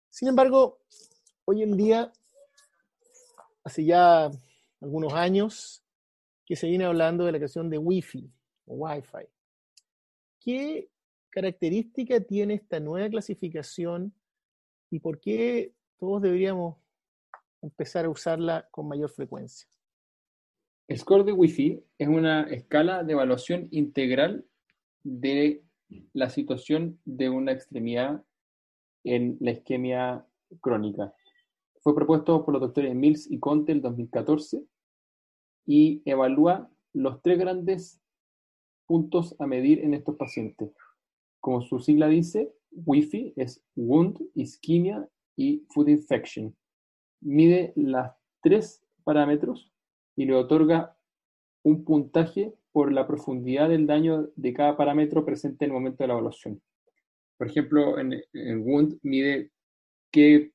Sin 0.10 0.28
embargo, 0.28 0.80
hoy 1.46 1.62
en 1.62 1.78
día, 1.78 2.12
hace 3.64 3.86
ya 3.86 4.32
algunos 4.82 5.14
años, 5.14 5.81
que 6.52 6.58
se 6.58 6.68
viene 6.68 6.84
hablando 6.84 7.24
de 7.24 7.32
la 7.32 7.38
clasificación 7.38 7.70
de 7.70 7.78
Wi-Fi 7.78 8.30
Wi-Fi. 8.66 9.26
¿Qué 10.42 10.90
característica 11.30 12.20
tiene 12.20 12.56
esta 12.56 12.82
nueva 12.82 13.08
clasificación 13.08 14.14
y 14.90 15.00
por 15.00 15.22
qué 15.22 15.74
todos 15.98 16.22
deberíamos 16.22 16.76
empezar 17.62 18.04
a 18.04 18.10
usarla 18.10 18.68
con 18.70 18.86
mayor 18.90 19.10
frecuencia? 19.10 19.66
El 20.90 20.98
score 20.98 21.24
de 21.24 21.32
Wi-Fi 21.32 21.86
es 21.98 22.08
una 22.10 22.42
escala 22.44 23.06
de 23.06 23.14
evaluación 23.14 23.70
integral 23.72 24.46
de 25.04 25.64
la 26.12 26.30
situación 26.30 27.00
de 27.06 27.30
una 27.30 27.54
extremidad 27.54 28.26
en 29.06 29.38
la 29.40 29.52
isquemia 29.52 30.28
crónica. 30.60 31.16
Fue 31.80 31.96
propuesto 31.96 32.44
por 32.44 32.56
los 32.56 32.62
doctores 32.62 32.94
Mills 32.94 33.32
y 33.32 33.40
Conte 33.40 33.72
en 33.72 33.82
2014 33.82 34.66
y 35.66 36.02
evalúa 36.06 36.70
los 36.94 37.22
tres 37.22 37.40
grandes 37.40 38.02
puntos 38.86 39.36
a 39.40 39.48
medir 39.48 39.84
en 39.84 39.94
estos 39.94 40.16
pacientes. 40.16 40.74
Como 41.40 41.62
su 41.62 41.80
sigla 41.80 42.08
dice, 42.08 42.54
WIFI 42.72 43.34
es 43.36 43.64
Wound, 43.76 44.20
Ischemia 44.36 45.08
y 45.36 45.66
Food 45.70 45.90
Infection. 45.90 46.56
Mide 47.22 47.74
las 47.76 48.14
tres 48.42 48.84
parámetros 49.04 49.72
y 50.16 50.26
le 50.26 50.36
otorga 50.36 50.96
un 51.64 51.84
puntaje 51.84 52.54
por 52.72 52.92
la 52.92 53.08
profundidad 53.08 53.70
del 53.70 53.88
daño 53.88 54.30
de 54.36 54.54
cada 54.54 54.78
parámetro 54.78 55.26
presente 55.26 55.66
en 55.66 55.72
el 55.72 55.74
momento 55.74 56.04
de 56.04 56.08
la 56.08 56.14
evaluación. 56.14 56.62
Por 57.38 57.48
ejemplo, 57.48 57.98
en, 58.00 58.14
el 58.34 58.58
Wound 58.60 59.00
mide 59.04 59.52
qué 60.12 60.52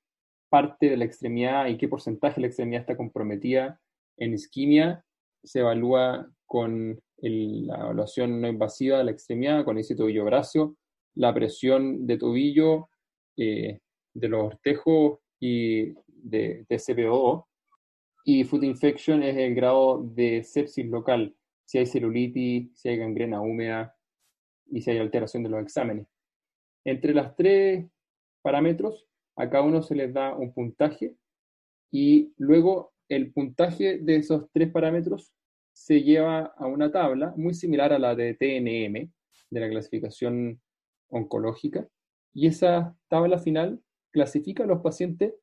parte 0.48 0.88
de 0.88 0.96
la 0.96 1.04
extremidad 1.04 1.66
y 1.66 1.76
qué 1.76 1.88
porcentaje 1.88 2.36
de 2.36 2.42
la 2.42 2.46
extremidad 2.46 2.82
está 2.82 2.96
comprometida. 2.96 3.80
En 4.18 4.34
isquemia 4.34 5.04
se 5.42 5.60
evalúa 5.60 6.30
con 6.46 7.00
la 7.18 7.76
evaluación 7.76 8.40
no 8.40 8.48
invasiva 8.48 8.98
de 8.98 9.04
la 9.04 9.10
extremidad, 9.10 9.64
con 9.64 9.78
ese 9.78 9.94
tobillo-brazo, 9.94 10.76
la 11.14 11.32
presión 11.32 12.06
de 12.06 12.18
tobillo, 12.18 12.88
eh, 13.36 13.80
de 14.14 14.28
los 14.28 14.44
ortejos 14.44 15.18
y 15.40 15.92
de, 16.06 16.66
de 16.68 16.76
CPO2. 16.76 17.44
Y 18.24 18.44
foot 18.44 18.64
infection 18.64 19.22
es 19.22 19.36
el 19.36 19.54
grado 19.54 20.02
de 20.02 20.42
sepsis 20.42 20.86
local, 20.86 21.34
si 21.64 21.78
hay 21.78 21.86
celulitis, 21.86 22.70
si 22.74 22.88
hay 22.88 22.96
gangrena 22.96 23.40
húmeda 23.40 23.94
y 24.70 24.82
si 24.82 24.90
hay 24.90 24.98
alteración 24.98 25.42
de 25.42 25.50
los 25.50 25.62
exámenes. 25.62 26.06
Entre 26.84 27.14
las 27.14 27.34
tres 27.36 27.86
parámetros, 28.42 29.06
a 29.36 29.48
cada 29.48 29.64
uno 29.64 29.82
se 29.82 29.94
les 29.94 30.12
da 30.12 30.34
un 30.34 30.52
puntaje 30.52 31.16
y 31.92 32.32
luego 32.36 32.92
el 33.08 33.32
puntaje 33.32 33.98
de 33.98 34.16
esos 34.16 34.50
tres 34.52 34.70
parámetros 34.70 35.32
se 35.72 36.02
lleva 36.02 36.54
a 36.56 36.66
una 36.66 36.90
tabla 36.90 37.34
muy 37.36 37.54
similar 37.54 37.92
a 37.92 37.98
la 37.98 38.14
de 38.14 38.34
TNM, 38.34 39.12
de 39.50 39.60
la 39.60 39.68
clasificación 39.68 40.60
oncológica, 41.08 41.88
y 42.34 42.46
esa 42.46 42.96
tabla 43.08 43.38
final 43.38 43.80
clasifica 44.10 44.64
a 44.64 44.66
los 44.66 44.80
pacientes 44.80 45.34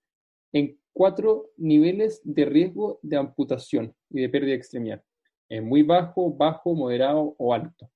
en 0.51 0.79
cuatro 0.91 1.51
niveles 1.57 2.21
de 2.23 2.45
riesgo 2.45 2.99
de 3.01 3.17
amputación 3.17 3.95
y 4.09 4.21
de 4.21 4.29
pérdida 4.29 4.51
de 4.51 4.57
extremidad. 4.57 5.03
Es 5.49 5.61
muy 5.61 5.83
bajo, 5.83 6.33
bajo, 6.33 6.75
moderado 6.75 7.35
o 7.37 7.53
alto. 7.53 7.91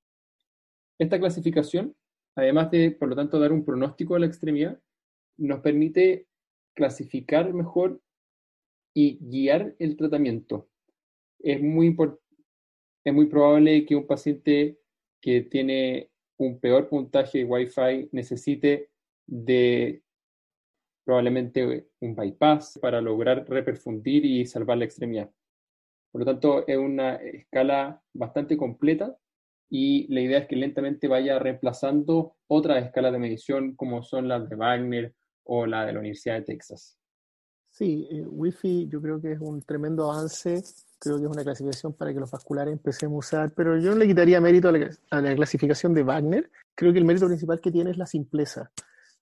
Esta 0.99 1.19
clasificación, 1.19 1.95
además 2.35 2.71
de, 2.71 2.91
por 2.91 3.09
lo 3.09 3.15
tanto, 3.15 3.39
dar 3.39 3.51
un 3.51 3.65
pronóstico 3.65 4.15
de 4.15 4.21
la 4.21 4.25
extremidad, 4.25 4.79
nos 5.37 5.59
permite 5.59 6.27
clasificar 6.73 7.53
mejor 7.53 8.01
y 8.97 9.19
guiar 9.21 9.75
el 9.77 9.95
tratamiento. 9.95 10.71
Es 11.37 11.61
muy, 11.61 11.95
es 13.03 13.13
muy 13.13 13.27
probable 13.27 13.85
que 13.85 13.95
un 13.95 14.07
paciente 14.07 14.79
que 15.21 15.41
tiene 15.41 16.09
un 16.39 16.59
peor 16.59 16.89
puntaje 16.89 17.37
de 17.37 17.45
Wi-Fi 17.45 18.09
necesite 18.11 18.89
de 19.27 20.01
probablemente 21.05 21.91
un 21.99 22.15
bypass 22.15 22.79
para 22.81 22.99
lograr 22.99 23.47
reperfundir 23.47 24.25
y 24.25 24.47
salvar 24.47 24.79
la 24.79 24.85
extremidad. 24.85 25.29
Por 26.11 26.21
lo 26.21 26.25
tanto, 26.25 26.67
es 26.67 26.77
una 26.77 27.17
escala 27.17 28.01
bastante 28.13 28.57
completa 28.57 29.15
y 29.69 30.11
la 30.11 30.21
idea 30.21 30.39
es 30.39 30.47
que 30.47 30.55
lentamente 30.55 31.07
vaya 31.07 31.37
reemplazando 31.37 32.35
otras 32.47 32.83
escalas 32.83 33.11
de 33.11 33.19
medición 33.19 33.75
como 33.75 34.01
son 34.01 34.27
las 34.27 34.49
de 34.49 34.55
Wagner 34.55 35.13
o 35.43 35.67
la 35.67 35.85
de 35.85 35.93
la 35.93 35.99
Universidad 35.99 36.37
de 36.37 36.45
Texas. 36.45 36.96
Sí, 37.77 38.07
eh, 38.09 38.25
Wi-Fi 38.25 38.87
yo 38.87 38.99
creo 38.99 39.21
que 39.21 39.33
es 39.33 39.39
un 39.39 39.61
tremendo 39.61 40.11
avance, 40.11 40.63
creo 40.97 41.19
que 41.19 41.25
es 41.25 41.29
una 41.29 41.43
clasificación 41.43 41.93
para 41.93 42.11
que 42.11 42.19
los 42.19 42.31
vasculares 42.31 42.73
empecemos 42.73 43.13
a 43.13 43.19
usar, 43.19 43.53
pero 43.53 43.77
yo 43.77 43.91
no 43.91 43.97
le 43.97 44.07
quitaría 44.07 44.41
mérito 44.41 44.69
a 44.69 45.21
la, 45.21 45.35
clasificación 45.35 45.93
de 45.93 46.01
Wagner, 46.01 46.49
creo 46.73 46.91
que 46.91 46.97
el 46.97 47.05
mérito 47.05 47.27
principal 47.27 47.61
que 47.61 47.71
tiene 47.71 47.91
es 47.91 47.97
la 47.99 48.07
simpleza. 48.07 48.71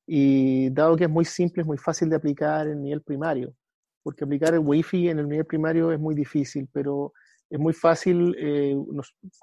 Y 0.08 0.70
dado 0.70 0.96
que 0.96 1.04
es 1.04 1.10
muy 1.10 1.26
simple, 1.26 1.64
es 1.64 1.68
muy 1.68 1.78
fácil 1.78 2.10
de 2.10 2.16
aplicar 2.16 2.66
en 2.70 2.82
nivel 2.82 3.02
primario, 3.02 3.54
porque 4.02 4.24
aplicar 4.24 4.54
el 4.54 4.62
Wi-Fi 4.62 5.10
en 5.10 5.20
el 5.20 5.28
nivel 5.28 5.46
primario 5.46 5.92
es 5.92 6.00
muy 6.00 6.16
difícil, 6.16 6.70
pero 6.72 7.12
es 7.50 7.60
muy 7.60 7.74
fácil 7.74 8.34
eh, 8.40 8.74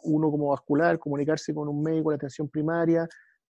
uno 0.05 0.31
como 0.31 0.49
vascular 0.49 0.99
comunicarse 0.99 1.53
con 1.53 1.69
un 1.69 1.83
médico 1.83 2.09
de 2.09 2.17
atención 2.17 2.49
primaria 2.49 3.07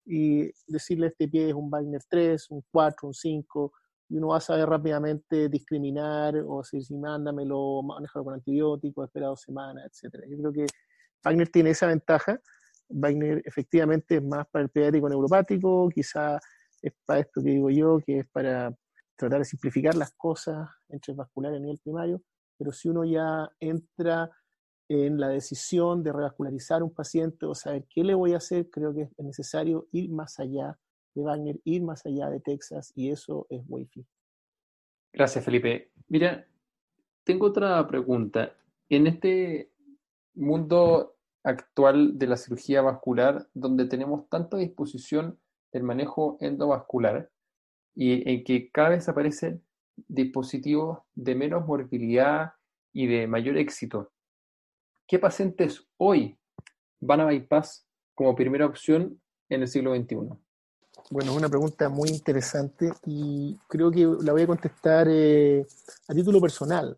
y 0.05 0.49
decirle 0.67 1.07
este 1.07 1.27
pie 1.27 1.49
es 1.49 1.53
un 1.53 1.69
Wagner 1.69 2.01
3, 2.07 2.49
un 2.51 2.63
4, 2.71 3.09
un 3.09 3.13
5, 3.13 3.73
y 4.09 4.17
uno 4.17 4.29
va 4.29 4.37
a 4.37 4.41
saber 4.41 4.67
rápidamente 4.67 5.49
discriminar 5.49 6.35
o 6.47 6.57
decir 6.57 6.83
si 6.83 6.95
mándamelo, 6.97 7.83
manejarlo 7.83 8.25
con 8.25 8.33
antibióticos, 8.33 9.05
espera 9.05 9.27
dos 9.27 9.41
semanas, 9.41 9.85
etc. 9.85 10.23
Yo 10.27 10.37
creo 10.37 10.51
que 10.51 10.65
Wagner 11.23 11.49
tiene 11.49 11.69
esa 11.69 11.87
ventaja. 11.87 12.39
Wagner 12.89 13.43
efectivamente 13.45 14.15
es 14.15 14.23
más 14.23 14.47
para 14.47 14.63
el 14.63 14.69
pediátrico 14.69 15.07
neuropático, 15.07 15.89
quizá 15.93 16.39
es 16.81 16.93
para 17.05 17.19
esto 17.19 17.41
que 17.43 17.51
digo 17.51 17.69
yo, 17.69 17.99
que 17.99 18.19
es 18.19 18.27
para 18.29 18.75
tratar 19.15 19.39
de 19.39 19.45
simplificar 19.45 19.95
las 19.95 20.11
cosas 20.13 20.67
entre 20.87 21.13
vascular 21.13 21.53
y 21.53 21.57
el 21.57 21.61
nivel 21.61 21.79
primario, 21.83 22.23
pero 22.57 22.71
si 22.71 22.89
uno 22.89 23.03
ya 23.03 23.49
entra 23.59 24.31
en 24.87 25.19
la 25.19 25.27
decisión 25.27 26.01
de 26.01 26.11
revascularizar 26.11 26.81
un 26.81 26.93
paciente 26.93 27.45
o 27.45 27.53
saber 27.53 27.85
qué 27.93 28.03
le 28.03 28.15
voy 28.15 28.33
a 28.33 28.37
hacer, 28.37 28.69
creo 28.71 28.93
que 28.93 29.03
es 29.03 29.25
necesario 29.25 29.87
ir 29.91 30.09
más 30.09 30.39
allá 30.39 30.79
de 31.19 31.25
Wagner, 31.25 31.59
ir 31.63 31.83
más 31.83 32.05
allá 32.05 32.29
de 32.29 32.39
Texas, 32.39 32.91
y 32.95 33.11
eso 33.11 33.45
es 33.49 33.61
Wi-Fi. 33.67 34.05
Gracias, 35.13 35.43
Felipe. 35.43 35.91
Mira, 36.07 36.47
tengo 37.23 37.47
otra 37.47 37.85
pregunta. 37.87 38.55
En 38.89 39.07
este 39.07 39.71
mundo 40.33 41.15
actual 41.43 42.17
de 42.17 42.27
la 42.27 42.37
cirugía 42.37 42.81
vascular, 42.81 43.47
donde 43.53 43.85
tenemos 43.85 44.27
tanta 44.29 44.57
disposición 44.57 45.39
del 45.71 45.83
manejo 45.83 46.37
endovascular 46.41 47.29
y 47.95 48.27
en 48.29 48.43
que 48.43 48.71
cada 48.71 48.89
vez 48.89 49.09
aparecen 49.09 49.63
dispositivos 50.07 50.99
de 51.15 51.35
menos 51.35 51.65
morbilidad 51.65 52.53
y 52.93 53.07
de 53.07 53.27
mayor 53.27 53.57
éxito, 53.57 54.11
¿qué 55.07 55.19
pacientes 55.19 55.87
hoy 55.97 56.37
van 56.99 57.21
a 57.21 57.25
bypass 57.25 57.87
como 58.15 58.35
primera 58.35 58.65
opción 58.65 59.21
en 59.49 59.61
el 59.61 59.67
siglo 59.67 59.95
XXI? 59.95 60.17
Bueno, 61.11 61.31
es 61.31 61.37
una 61.37 61.49
pregunta 61.49 61.89
muy 61.89 62.09
interesante 62.09 62.91
y 63.07 63.57
creo 63.67 63.89
que 63.89 64.05
la 64.21 64.31
voy 64.31 64.43
a 64.43 64.47
contestar 64.47 65.07
eh, 65.09 65.65
a 66.07 66.13
título 66.13 66.39
personal. 66.39 66.95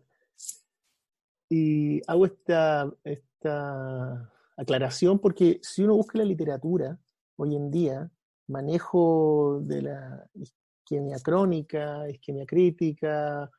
Y 1.48 2.02
hago 2.06 2.26
esta, 2.26 2.92
esta 3.04 4.30
aclaración 4.54 5.18
porque 5.18 5.60
si 5.62 5.82
uno 5.82 5.94
busca 5.96 6.18
la 6.18 6.24
literatura 6.24 6.98
hoy 7.36 7.56
en 7.56 7.70
día, 7.70 8.10
manejo 8.48 9.60
de 9.62 9.80
la 9.80 10.26
isquemia 10.34 11.16
crónica, 11.22 12.06
isquemia 12.10 12.44
crítica, 12.44 13.50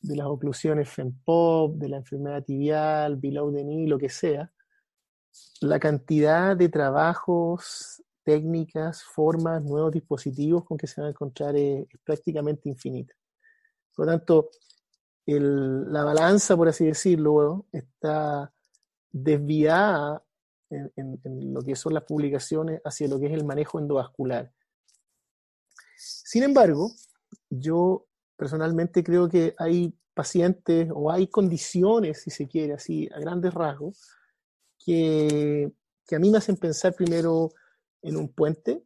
de 0.00 0.16
las 0.16 0.26
oclusiones 0.26 0.88
FEMPOP, 0.88 1.76
de 1.76 1.88
la 1.88 1.98
enfermedad 1.98 2.42
tibial, 2.42 3.18
below 3.18 3.52
the 3.52 3.62
knee, 3.62 3.86
lo 3.86 3.98
que 3.98 4.08
sea, 4.08 4.52
la 5.60 5.78
cantidad 5.78 6.56
de 6.56 6.68
trabajos, 6.68 8.02
técnicas, 8.22 9.02
formas, 9.02 9.62
nuevos 9.62 9.92
dispositivos 9.92 10.64
con 10.64 10.76
que 10.76 10.86
se 10.86 11.00
van 11.00 11.08
a 11.08 11.10
encontrar 11.10 11.56
es, 11.56 11.86
prácticamente 12.04 12.68
infinita. 12.68 13.14
Por 13.94 14.06
lo 14.06 14.12
tanto, 14.12 14.50
la 15.26 16.04
balanza, 16.04 16.56
por 16.56 16.68
así 16.68 16.86
decirlo, 16.86 17.66
está 17.72 18.52
desviada 19.10 20.24
en, 20.70 21.52
lo 21.52 21.60
que 21.62 21.76
son 21.76 21.94
las 21.94 22.04
publicaciones 22.04 22.80
hacia 22.84 23.08
lo 23.08 23.20
que 23.20 23.26
es 23.26 23.32
el 23.32 23.44
manejo 23.44 23.78
endovascular. 23.78 24.52
Sin 25.96 26.42
embargo, 26.42 26.90
yo 27.50 28.06
personalmente 28.36 29.04
creo 29.04 29.28
que 29.28 29.54
hay 29.58 29.94
pacientes 30.14 30.88
o 30.92 31.10
hay 31.10 31.28
condiciones, 31.28 32.22
si 32.22 32.30
se 32.30 32.48
quiere, 32.48 32.74
así 32.74 33.08
a 33.14 33.20
grandes 33.20 33.54
rasgos, 33.54 34.00
que, 34.84 35.72
que 36.06 36.16
a 36.16 36.18
mí 36.18 36.30
me 36.30 36.38
hacen 36.38 36.56
pensar 36.56 36.94
primero 36.94 37.50
en 38.02 38.16
un 38.16 38.32
puente 38.32 38.84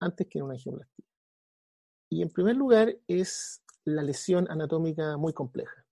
antes 0.00 0.26
que 0.28 0.38
en 0.38 0.44
una 0.44 0.54
angioplastía. 0.54 1.06
Y 2.10 2.22
en 2.22 2.30
primer 2.30 2.56
lugar 2.56 2.96
es 3.08 3.62
la 3.84 4.02
lesión 4.02 4.50
anatómica 4.50 5.16
muy 5.16 5.32
compleja. 5.32 5.84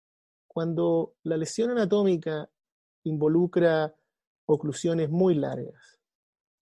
Cuando 0.47 1.15
la 1.23 1.37
lesión 1.37 1.71
anatómica 1.71 2.49
involucra 3.03 3.95
oclusiones 4.45 5.09
muy 5.09 5.35
largas, 5.35 5.99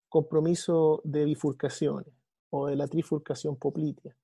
compromiso 0.08 1.02
de 1.04 1.26
bifurcaciones 1.26 2.14
o 2.52 2.68
de 2.68 2.76
la 2.76 2.88
trifurcación 2.88 3.58
poplitea, 3.58 4.16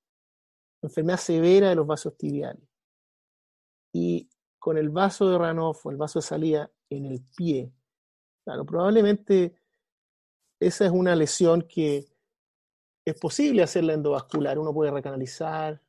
enfermedad 0.81 1.17
severa 1.17 1.69
de 1.69 1.75
los 1.75 1.87
vasos 1.87 2.17
tibiales 2.17 2.67
y 3.93 4.29
con 4.59 4.77
el 4.77 4.89
vaso 4.89 5.29
de 5.29 5.37
Ranoff 5.37 5.85
o 5.85 5.91
el 5.91 5.97
vaso 5.97 6.19
de 6.19 6.25
salida 6.25 6.71
en 6.89 7.05
el 7.05 7.23
pie, 7.35 7.71
claro, 8.43 8.65
probablemente 8.65 9.55
esa 10.59 10.85
es 10.85 10.91
una 10.91 11.15
lesión 11.15 11.63
que 11.63 12.05
es 13.05 13.19
posible 13.19 13.63
hacerla 13.63 13.93
endovascular, 13.93 14.57
uno 14.57 14.73
puede 14.73 14.91
recanalizar, 14.91 15.79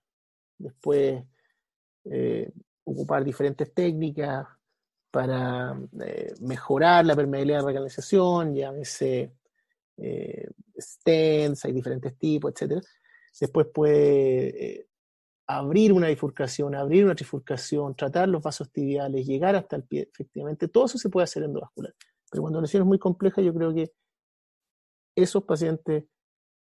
después 0.59 1.25
eh, 2.05 2.51
ocupar 2.85 3.25
diferentes 3.25 3.73
técnicas, 3.73 4.47
para 5.17 5.75
eh, 6.05 6.35
mejorar 6.41 7.07
la 7.07 7.17
permeabilidad 7.17 7.61
de 7.61 7.67
recanalización, 7.69 8.55
llámese 8.55 9.33
eh, 9.97 10.47
stents, 10.79 11.65
hay 11.65 11.73
diferentes 11.73 12.19
tipos, 12.19 12.53
etc. 12.53 12.85
Después 13.41 13.69
puede 13.73 14.81
eh, 14.81 14.89
abrir 15.47 15.95
una 15.95 16.09
bifurcación, 16.09 16.75
abrir 16.75 17.07
una 17.07 17.15
trifurcación, 17.15 17.95
tratar 17.95 18.29
los 18.29 18.43
vasos 18.43 18.71
tibiales, 18.71 19.27
llegar 19.27 19.57
hasta 19.57 19.77
el 19.77 19.85
pie, 19.85 20.11
efectivamente, 20.13 20.69
todo 20.69 20.85
eso 20.85 20.99
se 20.99 21.09
puede 21.09 21.25
hacer 21.25 21.45
endovascular. 21.45 21.95
Pero 22.31 22.43
cuando 22.43 22.59
la 22.59 22.65
lesión 22.65 22.83
es 22.83 22.87
muy 22.87 22.99
compleja, 22.99 23.41
yo 23.41 23.55
creo 23.55 23.73
que 23.73 23.93
esos 25.17 25.43
pacientes 25.45 26.05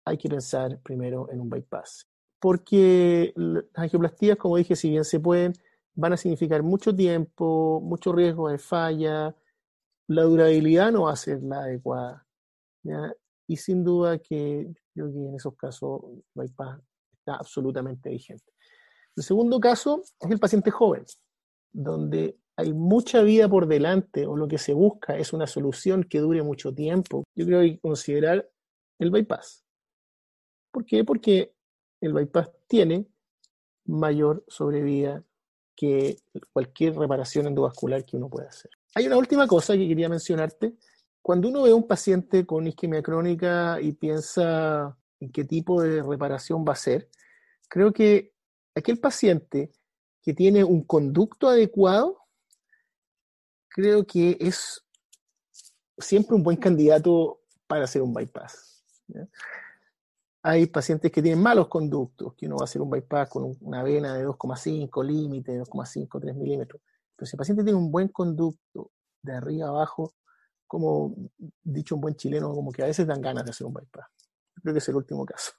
hay 0.07 0.17
que 0.17 0.29
pensar 0.29 0.81
primero 0.83 1.29
en 1.31 1.41
un 1.41 1.51
bypass. 1.51 2.09
Porque 2.41 3.33
las 3.37 3.65
angioplastías, 3.75 4.37
como 4.37 4.57
dije, 4.57 4.77
si 4.77 4.91
bien 4.91 5.05
se 5.05 5.21
pueden, 5.21 5.53
van 5.95 6.13
a 6.13 6.17
significar 6.17 6.63
mucho 6.63 6.95
tiempo, 6.95 7.81
mucho 7.83 8.13
riesgo 8.13 8.49
de 8.49 8.59
falla, 8.59 9.35
la 10.09 10.23
durabilidad 10.23 10.93
no 10.93 11.05
va 11.05 11.13
a 11.13 11.17
ser 11.17 11.43
la 11.43 11.61
adecuada. 11.61 12.27
Y 13.49 13.57
sin 13.57 13.83
duda 13.83 14.19
que 14.19 14.73
creo 14.95 15.13
que 15.13 15.19
en 15.19 15.35
esos 15.35 15.57
casos 15.57 16.03
bypass 16.35 16.81
está 17.19 17.37
absolutamente 17.37 18.11
vigente. 18.11 18.53
El 19.17 19.25
segundo 19.25 19.59
caso 19.59 20.03
es 20.21 20.31
el 20.31 20.39
paciente 20.39 20.71
joven, 20.71 21.05
donde 21.73 22.39
hay 22.57 22.73
mucha 22.73 23.23
vida 23.23 23.49
por 23.49 23.67
delante 23.67 24.27
o 24.27 24.37
lo 24.37 24.49
que 24.49 24.59
se 24.59 24.73
busca 24.73 25.17
es 25.17 25.33
una 25.33 25.47
solución 25.47 26.05
que 26.05 26.21
dure 26.21 26.43
mucho 26.43 26.75
tiempo. 26.75 27.25
Yo 27.35 27.45
creo 27.45 27.61
que 27.61 27.79
considerar 27.79 28.49
el 28.99 29.11
bypass. 29.11 29.63
¿Por 30.71 30.87
qué? 30.87 31.05
Porque 31.05 31.55
el 32.01 32.15
bypass 32.15 32.51
tiene 32.67 33.07
mayor 33.85 34.45
sobrevida 34.49 35.23
que 35.75 36.17
cualquier 36.53 36.97
reparación 36.97 37.47
endovascular 37.47 38.05
que 38.05 38.17
uno 38.17 38.31
pueda 38.31 38.49
hacer. 38.49 38.71
Hay 38.95 39.07
una 39.07 39.19
última 39.19 39.47
cosa 39.47 39.75
que 39.75 39.87
quería 39.87 40.09
mencionarte. 40.09 40.75
Cuando 41.21 41.49
uno 41.49 41.63
ve 41.63 41.71
a 41.71 41.75
un 41.75 41.87
paciente 41.87 42.47
con 42.47 42.67
isquemia 42.67 43.03
crónica 43.03 43.79
y 43.81 43.93
piensa 43.93 44.97
en 45.21 45.31
qué 45.31 45.45
tipo 45.45 45.83
de 45.83 46.03
reparación 46.03 46.65
va 46.67 46.73
a 46.73 46.77
ser, 46.77 47.11
creo 47.69 47.93
que 47.93 48.33
aquel 48.75 48.99
paciente 48.99 49.71
que 50.23 50.33
tiene 50.33 50.65
un 50.65 50.83
conducto 50.85 51.49
adecuado, 51.49 52.26
creo 53.77 54.07
que 54.07 54.39
es 54.41 54.83
siempre 55.99 56.35
un 56.35 56.43
buen 56.43 56.57
candidato 56.57 57.43
para 57.67 57.85
hacer 57.85 58.01
un 58.01 58.15
bypass. 58.15 58.83
Hay 60.43 60.67
pacientes 60.67 61.13
que 61.13 61.21
tienen 61.21 61.43
malos 61.43 61.69
conductos, 61.69 62.33
que 62.35 62.47
uno 62.47 62.57
va 62.57 62.63
a 62.63 62.65
hacer 62.65 62.81
un 62.81 62.89
bypass 62.89 63.29
con 63.29 63.55
una 63.61 63.83
vena 63.83 64.15
de 64.15 64.27
2,5 64.27 65.05
límite, 65.05 65.61
2,5, 65.61 66.21
3 66.21 66.35
milímetros. 66.35 66.81
Pero 67.15 67.27
si 67.27 67.37
el 67.37 67.39
paciente 67.39 67.65
tiene 67.65 67.79
un 67.79 67.93
buen 67.93 68.09
conducto 68.09 68.93
de 69.21 69.35
arriba 69.35 69.69
abajo, 69.69 70.15
como 70.67 71.15
dicho 71.63 71.97
un 71.97 72.01
buen 72.01 72.17
chileno, 72.17 72.55
como 72.55 72.73
que 72.73 72.83
a 72.83 72.87
veces 72.87 73.07
dan 73.07 73.21
ganas 73.21 73.45
de 73.45 73.51
hacer 73.51 73.67
un 73.67 73.75
bypass. 73.75 74.07
Creo 74.63 74.73
que 74.73 74.79
es 74.79 74.89
el 74.89 74.97
último 74.97 75.27
caso. 75.27 75.53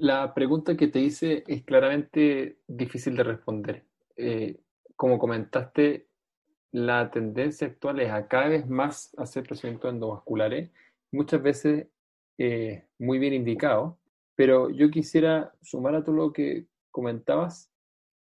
La 0.00 0.34
pregunta 0.34 0.76
que 0.76 0.88
te 0.88 1.00
hice 1.00 1.44
es 1.46 1.64
claramente 1.64 2.60
difícil 2.66 3.16
de 3.16 3.22
responder. 3.22 3.86
Eh, 4.16 4.60
como 4.96 5.18
comentaste, 5.18 6.07
la 6.72 7.10
tendencia 7.10 7.66
actual 7.66 8.00
es 8.00 8.10
a 8.10 8.28
cada 8.28 8.48
vez 8.48 8.68
más 8.68 9.14
hacer 9.18 9.44
procedimientos 9.44 9.92
endovasculares. 9.92 10.70
Muchas 11.10 11.42
veces 11.42 11.86
eh, 12.38 12.86
muy 12.98 13.18
bien 13.18 13.34
indicado, 13.34 13.98
pero 14.36 14.70
yo 14.70 14.90
quisiera 14.90 15.52
sumar 15.62 15.94
a 15.94 16.04
todo 16.04 16.14
lo 16.14 16.32
que 16.32 16.66
comentabas 16.90 17.72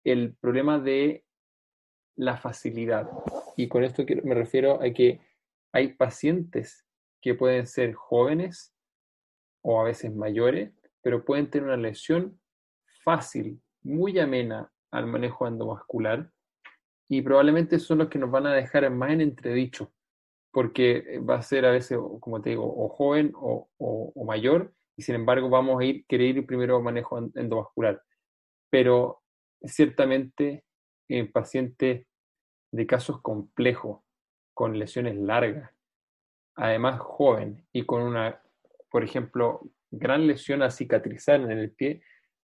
el 0.04 0.34
problema 0.36 0.78
de 0.78 1.24
la 2.16 2.36
facilidad. 2.36 3.10
Y 3.56 3.68
con 3.68 3.84
esto 3.84 4.04
me 4.22 4.34
refiero 4.34 4.80
a 4.80 4.90
que 4.90 5.20
hay 5.72 5.94
pacientes 5.94 6.86
que 7.20 7.34
pueden 7.34 7.66
ser 7.66 7.94
jóvenes 7.94 8.72
o 9.62 9.80
a 9.80 9.84
veces 9.84 10.14
mayores, 10.14 10.72
pero 11.02 11.24
pueden 11.24 11.50
tener 11.50 11.66
una 11.66 11.76
lesión 11.76 12.40
fácil, 13.02 13.60
muy 13.82 14.18
amena 14.18 14.72
al 14.90 15.06
manejo 15.06 15.46
endovascular 15.46 16.30
y 17.08 17.22
probablemente 17.22 17.78
son 17.78 17.98
los 17.98 18.08
que 18.08 18.18
nos 18.18 18.30
van 18.30 18.46
a 18.46 18.54
dejar 18.54 18.90
más 18.90 19.10
en 19.10 19.20
entredicho 19.20 19.92
porque 20.56 21.04
eh, 21.06 21.18
va 21.18 21.34
a 21.34 21.42
ser 21.42 21.66
a 21.66 21.70
veces, 21.70 21.98
como 22.18 22.40
te 22.40 22.48
digo, 22.48 22.64
o 22.64 22.88
joven 22.88 23.30
o, 23.34 23.68
mayor, 24.24 24.72
y 24.96 25.02
sin 25.02 25.14
embargo 25.14 25.50
vamos 25.50 25.78
a 25.78 25.84
ir, 25.84 26.06
querer 26.06 26.38
ir 26.38 26.46
primero 26.46 26.76
a 26.76 26.80
manejo 26.80 27.18
endovascular. 27.34 28.02
Pero 28.70 29.20
ciertamente 29.62 30.64
en 31.10 31.30
pacientes 31.30 32.06
de 32.72 32.86
casos 32.86 33.20
complejos, 33.20 34.00
con 34.54 34.78
lesiones 34.78 35.16
largas, 35.16 35.70
además 36.54 37.00
joven 37.00 37.68
y 37.70 37.84
con 37.84 38.00
una, 38.00 38.40
por 38.90 39.04
ejemplo, 39.04 39.60
gran 39.90 40.26
lesión 40.26 40.62
a 40.62 40.70
cicatrizar 40.70 41.38
en 41.38 41.50
el 41.50 41.72
pie, 41.72 42.00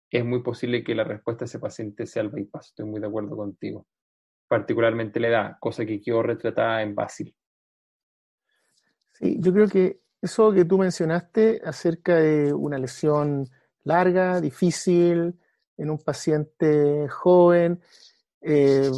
es 0.10 0.24
muy 0.24 0.42
posible 0.44 0.82
que 0.82 0.96
la 0.96 1.04
respuesta 1.04 1.44
de 1.44 1.48
ese 1.48 1.60
paciente 1.60 2.06
sea 2.06 2.22
el 2.22 2.30
bypass. 2.30 2.68
Estoy 2.68 2.86
muy 2.86 3.02
de 3.02 3.08
acuerdo 3.08 3.36
contigo. 3.36 3.86
Particularmente 4.48 5.20
la 5.20 5.28
edad, 5.28 5.58
cosa 5.60 5.86
que 5.86 6.02
quedó 6.02 6.24
retratada 6.24 6.82
en 6.82 6.96
Basil. 6.96 7.36
Sí, 9.14 9.38
yo 9.40 9.52
creo 9.52 9.68
que 9.68 10.02
eso 10.22 10.52
que 10.52 10.66
tú 10.66 10.78
mencionaste 10.78 11.62
acerca 11.64 12.16
de 12.16 12.54
una 12.54 12.78
lesión 12.78 13.48
larga, 13.84 14.40
difícil, 14.42 15.40
en 15.78 15.90
un 15.90 16.00
paciente 16.00 17.08
joven, 17.10 17.82
eh, 18.42 18.92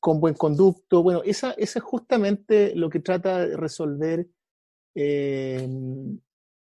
con 0.00 0.20
buen 0.20 0.34
conducto, 0.34 1.02
bueno, 1.02 1.22
esa, 1.24 1.52
es 1.52 1.78
justamente 1.80 2.74
lo 2.74 2.90
que 2.90 3.00
trata 3.00 3.46
de 3.46 3.56
resolver 3.56 4.26
eh, 4.94 5.68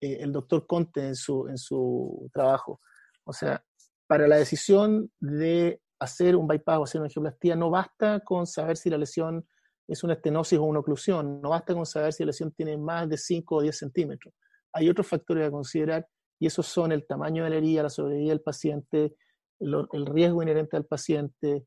eh, 0.00 0.18
el 0.20 0.32
doctor 0.32 0.66
Conte 0.66 1.08
en 1.08 1.16
su, 1.16 1.48
en 1.48 1.58
su 1.58 2.30
trabajo. 2.32 2.80
O 3.24 3.32
sea, 3.32 3.64
para 4.06 4.28
la 4.28 4.36
decisión 4.36 5.10
de 5.18 5.80
hacer 5.98 6.36
un 6.36 6.46
bypass 6.46 6.78
o 6.78 6.84
hacer 6.84 7.00
una 7.00 7.06
angioplastía, 7.06 7.56
no 7.56 7.70
basta 7.70 8.20
con 8.20 8.46
saber 8.46 8.76
si 8.76 8.90
la 8.90 8.98
lesión 8.98 9.46
es 9.86 10.02
una 10.02 10.14
estenosis 10.14 10.58
o 10.58 10.64
una 10.64 10.80
oclusión, 10.80 11.40
no 11.40 11.50
basta 11.50 11.74
con 11.74 11.86
saber 11.86 12.12
si 12.12 12.22
la 12.22 12.28
lesión 12.28 12.52
tiene 12.52 12.76
más 12.76 13.08
de 13.08 13.18
5 13.18 13.56
o 13.56 13.62
10 13.62 13.76
centímetros. 13.76 14.34
Hay 14.72 14.88
otros 14.88 15.06
factores 15.06 15.46
a 15.46 15.50
considerar 15.50 16.06
y 16.38 16.46
esos 16.46 16.66
son 16.66 16.92
el 16.92 17.06
tamaño 17.06 17.44
de 17.44 17.50
la 17.50 17.56
herida, 17.56 17.82
la 17.84 17.90
sobrevida 17.90 18.30
del 18.30 18.40
paciente, 18.40 19.14
el 19.60 20.06
riesgo 20.06 20.42
inherente 20.42 20.76
al 20.76 20.84
paciente, 20.84 21.66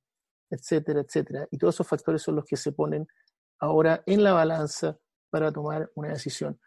etcétera, 0.50 1.02
etcétera. 1.02 1.48
Y 1.52 1.58
todos 1.58 1.76
esos 1.76 1.88
factores 1.88 2.22
son 2.22 2.36
los 2.36 2.46
que 2.46 2.58
se 2.58 2.72
ponen 2.72 3.08
ahora 3.60 4.04
en 4.06 4.24
la 4.24 4.34
balanza 4.34 4.98
para 5.30 5.52
tomar 5.52 5.90
una 5.96 6.10
decisión. 6.10 6.60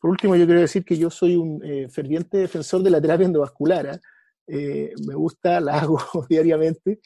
Por 0.00 0.10
último, 0.10 0.36
yo 0.36 0.44
quiero 0.44 0.60
decir 0.60 0.84
que 0.84 0.96
yo 0.96 1.10
soy 1.10 1.36
un 1.36 1.64
eh, 1.64 1.88
ferviente 1.88 2.38
defensor 2.38 2.82
de 2.82 2.90
la 2.90 3.00
terapia 3.00 3.26
endovascular. 3.26 3.86
¿ah? 3.86 4.00
Eh, 4.46 4.92
me 5.06 5.14
gusta, 5.14 5.60
la 5.60 5.78
hago 5.80 5.98
diariamente, 6.28 7.00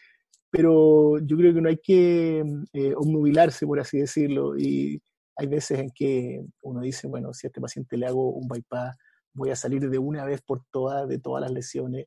pero 0.50 1.18
yo 1.18 1.36
creo 1.36 1.54
que 1.54 1.60
no 1.60 1.68
hay 1.68 1.78
que 1.78 2.44
eh, 2.72 2.94
obnubilarse, 2.96 3.66
por 3.66 3.80
así 3.80 3.98
decirlo. 3.98 4.56
Y 4.58 5.00
hay 5.36 5.46
veces 5.46 5.78
en 5.80 5.90
que 5.94 6.44
uno 6.62 6.80
dice, 6.80 7.06
bueno, 7.06 7.32
si 7.32 7.46
a 7.46 7.48
este 7.48 7.60
paciente 7.60 7.96
le 7.96 8.06
hago 8.06 8.30
un 8.30 8.48
bypass, 8.48 8.96
voy 9.34 9.50
a 9.50 9.56
salir 9.56 9.88
de 9.88 9.98
una 9.98 10.24
vez 10.24 10.42
por 10.42 10.62
todas 10.70 11.08
de 11.08 11.18
todas 11.18 11.42
las 11.42 11.52
lesiones. 11.52 12.06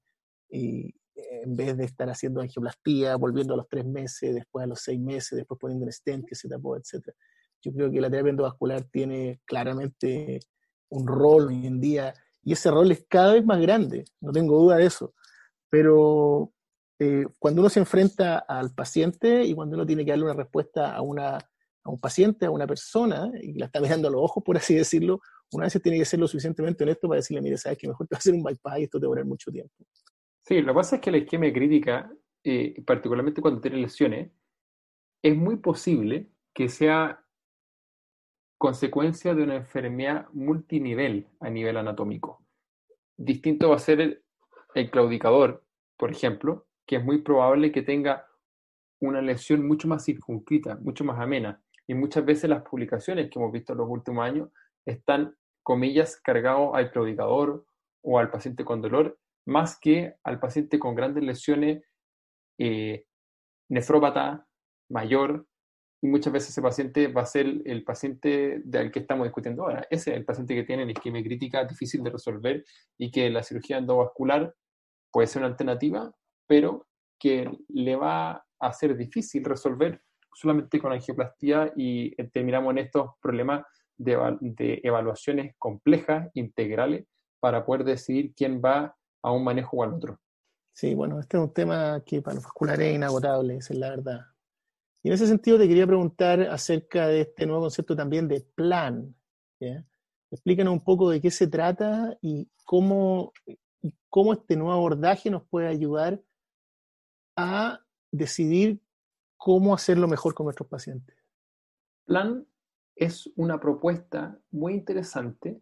Y 0.50 0.94
en 1.16 1.56
vez 1.56 1.78
de 1.78 1.86
estar 1.86 2.10
haciendo 2.10 2.42
angioplastía, 2.42 3.16
volviendo 3.16 3.54
a 3.54 3.58
los 3.58 3.68
tres 3.68 3.86
meses, 3.86 4.34
después 4.34 4.64
a 4.64 4.68
los 4.68 4.82
seis 4.82 5.00
meses, 5.00 5.38
después 5.38 5.60
poniendo 5.60 5.86
un 5.86 5.92
stent 5.92 6.26
que 6.28 6.36
se 6.36 6.50
tapó, 6.50 6.76
etc. 6.76 7.10
Yo 7.62 7.72
creo 7.72 7.92
que 7.92 8.02
la 8.02 8.10
terapia 8.10 8.32
endovascular 8.32 8.84
tiene 8.84 9.40
claramente 9.46 10.40
un 10.90 11.08
rol 11.08 11.48
hoy 11.48 11.66
en 11.68 11.80
día, 11.80 12.14
y 12.44 12.54
ese 12.54 12.72
rol 12.72 12.92
es 12.92 13.06
cada 13.08 13.34
vez 13.34 13.46
más 13.46 13.62
grande, 13.62 14.04
no 14.20 14.32
tengo 14.32 14.60
duda 14.60 14.78
de 14.78 14.86
eso. 14.86 15.14
Pero 15.72 16.54
eh, 17.00 17.26
cuando 17.40 17.62
uno 17.62 17.70
se 17.70 17.80
enfrenta 17.80 18.38
al 18.40 18.76
paciente 18.76 19.44
y 19.44 19.56
cuando 19.56 19.76
uno 19.76 19.88
tiene 19.88 20.06
que 20.06 20.12
darle 20.12 20.26
una 20.26 20.36
respuesta 20.36 20.94
a, 20.94 21.02
una, 21.02 21.38
a 21.38 21.90
un 21.90 22.00
paciente, 22.00 22.46
a 22.46 22.52
una 22.52 22.68
persona, 22.68 23.32
y 23.42 23.54
la 23.54 23.66
está 23.66 23.82
mirando 23.82 24.08
a 24.08 24.12
los 24.12 24.22
ojos, 24.22 24.44
por 24.44 24.58
así 24.58 24.76
decirlo, 24.76 25.20
una 25.54 25.66
vez 25.66 25.82
tiene 25.82 25.98
que 25.98 26.06
ser 26.06 26.20
lo 26.20 26.28
suficientemente 26.28 26.84
honesto 26.84 27.08
para 27.08 27.18
decirle, 27.18 27.42
mire, 27.42 27.58
sabes 27.58 27.78
que 27.80 27.88
mejor 27.88 28.08
te 28.08 28.14
va 28.14 28.18
a 28.18 28.20
hacer 28.20 28.34
un 28.34 28.44
bypass 28.44 28.80
y 28.80 28.84
esto 28.84 29.00
te 29.00 29.06
va 29.08 29.10
a 29.10 29.14
durar 29.14 29.26
mucho 29.26 29.52
tiempo. 29.52 29.74
Sí, 30.46 30.62
lo 30.62 30.74
que 30.74 30.76
pasa 30.76 30.96
es 30.98 31.02
que 31.02 31.12
la 31.12 31.18
isquemia 31.18 31.52
crítica, 31.54 32.12
eh, 32.44 32.84
particularmente 32.86 33.42
cuando 33.42 33.62
tiene 33.62 33.78
lesiones, 33.78 34.32
es 35.24 35.36
muy 35.36 35.58
posible 35.58 36.30
que 36.54 36.70
sea 36.70 37.26
consecuencia 38.58 39.34
de 39.34 39.44
una 39.44 39.56
enfermedad 39.56 40.28
multinivel 40.34 41.28
a 41.40 41.50
nivel 41.50 41.78
anatómico. 41.78 42.46
Distinto 43.18 43.70
va 43.70 43.78
a 43.78 43.80
ser 43.80 44.24
el, 44.74 44.92
claudicador, 44.92 45.64
por 45.98 46.12
ejemplo, 46.12 46.68
que 46.86 46.98
es 46.98 47.04
muy 47.04 47.22
probable 47.22 47.72
que 47.72 47.82
tenga 47.82 48.28
una 49.00 49.22
lesión 49.22 49.68
mucho 49.68 49.88
más 49.88 50.06
circunscrita, 50.06 50.76
mucho 50.76 51.04
más 51.04 51.20
amena. 51.20 51.62
Y 51.88 51.94
muchas 51.94 52.26
veces 52.26 52.50
las 52.50 52.64
publicaciones 52.64 53.30
que 53.30 53.40
hemos 53.40 53.52
visto 53.52 53.74
en 53.74 53.80
los 53.80 53.90
últimos 53.90 54.24
años 54.24 54.50
están, 54.86 55.36
comillas, 55.64 56.20
cargados 56.22 56.72
al 56.74 56.92
claudicador 56.92 57.66
o 58.02 58.20
al 58.20 58.32
paciente 58.32 58.64
con 58.64 58.82
dolor, 58.82 59.20
más 59.46 59.80
que 59.80 60.16
al 60.24 60.40
paciente 60.40 60.80
con 60.80 60.96
grandes 60.96 61.24
lesiones 61.24 61.84
eh, 62.58 63.06
nefrópata, 63.70 64.48
mayor, 64.90 65.46
y 66.02 66.08
muchas 66.08 66.34
veces 66.34 66.50
ese 66.50 66.62
paciente 66.62 67.08
va 67.08 67.22
a 67.22 67.28
ser 67.28 67.46
el 67.66 67.84
paciente 67.84 68.62
del 68.66 68.92
que 68.92 69.00
estamos 69.00 69.26
discutiendo 69.26 69.64
ahora. 69.64 69.86
Ese 69.90 70.12
es 70.12 70.18
el 70.18 70.26
paciente 70.26 70.56
que 70.56 70.64
tiene 70.64 70.86
la 70.86 70.92
isquemia 70.92 71.24
crítica 71.24 71.64
difícil 71.64 72.04
de 72.04 72.10
resolver 72.10 72.66
y 72.98 73.12
que 73.12 73.30
la 73.30 73.44
cirugía 73.44 73.78
endovascular 73.78 74.54
puede 75.12 75.28
ser 75.28 75.42
una 75.42 75.50
alternativa, 75.50 76.12
pero 76.48 76.88
que 77.20 77.50
le 77.70 77.96
va 77.96 78.46
a 78.60 78.74
ser 78.74 78.96
difícil 78.96 79.44
resolver 79.44 80.02
solamente 80.34 80.80
con 80.80 80.92
angioplastía 80.92 81.72
y 81.76 82.14
eh, 82.18 82.30
terminamos 82.32 82.72
en 82.72 82.80
estos 82.80 83.12
problemas 83.22 83.66
de, 83.98 84.82
evaluaciones 84.84 85.54
complejas, 85.58 86.30
integrales, 86.34 87.06
para 87.40 87.66
poder 87.66 87.84
decidir 87.84 88.34
quién 88.36 88.62
va 88.64 88.96
a 89.24 89.32
un 89.32 89.44
manejo 89.44 89.78
o 89.78 89.84
al 89.84 89.94
otro. 89.94 90.20
Sí, 90.74 90.96
bueno, 90.96 91.20
este 91.20 91.38
es 91.38 91.44
un 91.44 91.54
tema 91.54 92.02
que 92.06 92.22
para 92.22 92.36
los 92.36 92.44
vasculares 92.44 92.88
es 92.88 92.96
inagotable, 92.96 93.58
esa 93.58 93.74
es 93.74 93.80
la 93.80 93.90
verdad. 93.90 94.22
Y 95.04 95.10
en 95.10 95.14
ese 95.16 95.28
sentido 95.28 95.58
te 95.58 95.68
quería 95.68 95.88
preguntar 95.88 96.42
acerca 96.42 97.08
de 97.08 97.22
este 97.22 97.46
nuevo 97.46 97.64
concepto 97.64 97.96
también 97.96 98.28
de 98.28 98.42
plan. 98.56 99.14
Explícanos 100.32 100.74
un 100.74 100.84
poco 100.84 101.10
de 101.10 101.20
qué 101.20 101.30
se 101.30 101.48
trata 101.48 102.18
y 102.22 102.48
cómo, 102.64 103.34
cómo 104.10 104.34
este 104.34 104.56
nuevo 104.56 104.74
abordaje 104.74 105.30
nos 105.30 105.44
puede 105.48 105.68
ayudar 105.68 106.22
a 107.36 107.80
decidir 108.12 108.80
cómo 109.38 109.74
hacerlo 109.74 110.08
mejor 110.08 110.34
con 110.34 110.46
nuestros 110.46 110.70
pacientes. 110.70 111.16
Plan 112.06 112.46
es 112.96 113.32
una 113.36 113.60
propuesta 113.60 114.38
muy 114.52 114.74
interesante 114.74 115.62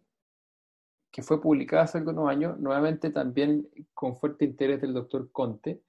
que 1.10 1.22
fue 1.22 1.40
publicada 1.40 1.84
hace 1.84 1.98
algunos 1.98 2.28
años, 2.28 2.58
nuevamente 2.58 3.10
también 3.10 3.68
con 3.94 4.16
fuerte 4.16 4.44
interés 4.44 4.80
del 4.80 4.94
doctor 4.94 5.30
Conte, 5.32 5.82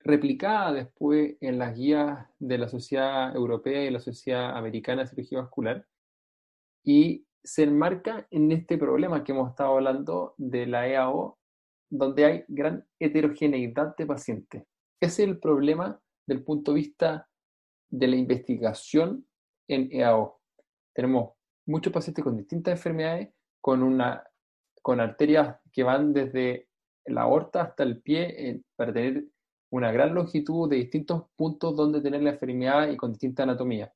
replicada 0.00 0.72
después 0.72 1.36
en 1.40 1.58
las 1.58 1.76
guías 1.76 2.26
de 2.38 2.58
la 2.58 2.68
Sociedad 2.68 3.34
Europea 3.36 3.84
y 3.84 3.90
la 3.90 4.00
Sociedad 4.00 4.56
Americana 4.56 5.02
de 5.02 5.08
Cirugía 5.08 5.42
Vascular, 5.42 5.86
y 6.82 7.26
se 7.42 7.62
enmarca 7.62 8.26
en 8.30 8.52
este 8.52 8.78
problema 8.78 9.24
que 9.24 9.32
hemos 9.32 9.50
estado 9.50 9.76
hablando 9.76 10.34
de 10.36 10.66
la 10.66 10.88
EAO, 10.88 11.38
donde 11.88 12.24
hay 12.24 12.44
gran 12.48 12.86
heterogeneidad 12.98 13.96
de 13.96 14.06
pacientes. 14.06 14.64
Ese 15.00 15.22
es 15.22 15.28
el 15.28 15.38
problema 15.38 16.00
del 16.26 16.44
punto 16.44 16.72
de 16.72 16.80
vista 16.80 17.28
de 17.88 18.08
la 18.08 18.16
investigación 18.16 19.26
en 19.68 19.88
EAO. 19.90 20.40
Tenemos 20.94 21.32
muchos 21.66 21.92
pacientes 21.92 22.22
con 22.22 22.36
distintas 22.36 22.72
enfermedades, 22.72 23.30
con, 23.60 23.82
una, 23.82 24.22
con 24.82 25.00
arterias 25.00 25.56
que 25.72 25.82
van 25.82 26.12
desde 26.12 26.68
la 27.06 27.22
aorta 27.22 27.62
hasta 27.62 27.82
el 27.82 28.00
pie 28.00 28.50
eh, 28.50 28.62
para 28.76 28.92
tener 28.92 29.24
una 29.70 29.90
gran 29.92 30.14
longitud 30.14 30.68
de 30.68 30.76
distintos 30.76 31.24
puntos 31.36 31.76
donde 31.76 32.00
tener 32.00 32.22
la 32.22 32.30
enfermedad 32.30 32.88
y 32.88 32.96
con 32.96 33.12
distinta 33.12 33.44
anatomía. 33.44 33.92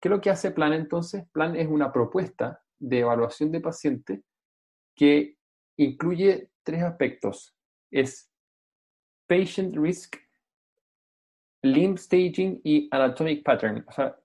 ¿Qué 0.00 0.08
es 0.08 0.10
lo 0.10 0.20
que 0.20 0.30
hace 0.30 0.50
Plan 0.50 0.72
entonces? 0.72 1.28
Plan 1.30 1.54
es 1.54 1.68
una 1.68 1.92
propuesta 1.92 2.62
de 2.82 3.00
evaluación 3.00 3.52
de 3.52 3.60
pacientes 3.60 4.20
que 4.96 5.36
incluye 5.78 6.50
tres 6.62 6.82
aspectos. 6.82 7.54
Es 7.90 8.30
patient 9.26 9.76
risk, 9.76 10.16
limb 11.62 11.96
staging 11.96 12.60
y 12.64 12.88
anatomic 12.90 13.44
pattern. 13.44 13.84
O 13.86 13.92
sea, 13.92 14.16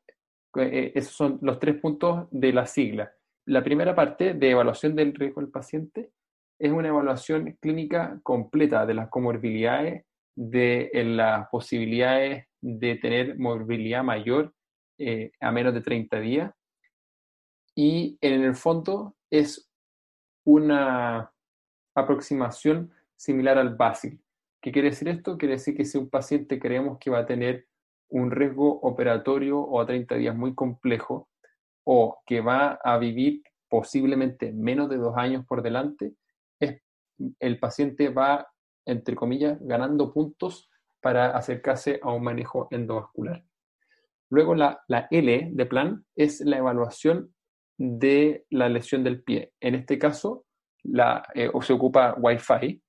eh, 0.56 0.91
esos 0.96 1.13
son 1.13 1.39
los 1.41 1.60
tres 1.60 1.80
puntos 1.80 2.28
de 2.32 2.52
la 2.52 2.65
sigla. 2.65 3.12
La 3.46 3.63
primera 3.63 3.96
parte 3.96 4.34
de 4.34 4.50
evaluación 4.52 4.96
del 4.96 5.13
riesgo 5.13 5.41
del 5.41 5.52
paciente 5.52 6.12
es 6.60 6.72
una 6.72 6.88
evaluación 6.88 7.58
clínica 7.62 8.20
completa 8.24 8.86
de 8.86 8.93
las 8.96 9.10
comorbilidades 9.10 10.04
de 10.36 10.91
las 10.93 11.48
posibilidades 11.50 12.46
de 12.62 12.96
tener 12.98 13.39
movilidad 13.39 14.04
mayor 14.04 14.54
eh, 15.00 15.32
a 15.39 15.52
menos 15.52 15.74
de 15.74 15.82
30 15.82 16.20
días. 16.20 16.52
Y 17.78 18.18
en 18.22 18.44
el 18.44 18.56
fondo 18.56 19.16
es 19.30 19.70
una 20.44 21.32
aproximación 21.96 22.92
similar 23.16 23.58
al 23.58 23.76
BASIL. 23.76 24.20
¿Qué 24.62 24.72
quiere 24.72 24.90
decir 24.90 25.08
esto? 25.10 25.38
Quiere 25.38 25.56
decir 25.56 25.78
que 25.78 25.86
si 25.86 25.98
un 25.98 26.10
paciente 26.10 26.60
creemos 26.60 26.98
que 26.98 27.12
va 27.12 27.20
a 27.20 27.26
tener 27.26 27.68
un 28.10 28.32
riesgo 28.32 28.80
operatorio 28.82 29.60
o 29.60 29.80
a 29.80 29.86
30 29.86 30.16
días 30.16 30.36
muy 30.36 30.56
complejo 30.56 31.30
o 31.84 32.20
que 32.26 32.42
va 32.42 32.80
a 32.84 32.98
vivir 32.98 33.44
posiblemente 33.70 34.52
menos 34.52 34.90
de 34.90 34.98
dos 34.98 35.16
años 35.16 35.46
por 35.46 35.62
delante, 35.62 36.16
el 37.40 37.60
paciente 37.60 38.10
va 38.10 38.48
entre 38.88 39.16
comillas, 39.16 39.58
ganando 39.62 40.13
puntos 40.13 40.70
para 41.02 41.38
acercarse 41.38 42.00
a 42.02 42.12
un 42.12 42.24
manejo 42.24 42.68
endovascular. 42.72 43.44
Luego 44.30 44.56
la, 44.56 44.82
L 45.12 45.50
de 45.54 45.66
plan 45.66 46.06
es 46.16 46.42
la 46.42 46.58
evaluación 46.58 47.34
de 47.78 48.46
la 48.50 48.70
lesión 48.70 49.04
del 49.04 49.24
pie. 49.24 49.54
En 49.60 49.76
este 49.76 50.00
caso, 50.00 50.46
la, 50.84 51.24
eh, 51.36 51.52
se 51.62 51.74
ocupa 51.74 52.16
Wi-Fi, 52.18 52.82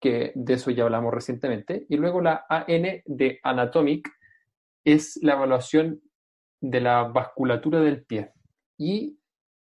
que 0.00 0.32
de 0.34 0.54
eso 0.54 0.70
ya 0.70 0.84
hablamos 0.84 1.14
recientemente. 1.14 1.86
Y 1.88 1.96
luego 1.96 2.20
la 2.20 2.44
AN 2.48 3.02
de 3.06 3.40
Anatomic 3.42 4.10
es 4.84 5.18
la 5.22 5.34
evaluación 5.34 6.00
de 6.60 6.80
la 6.80 7.04
vasculatura 7.04 7.80
del 7.80 8.04
pie. 8.04 8.32
Y 8.78 9.18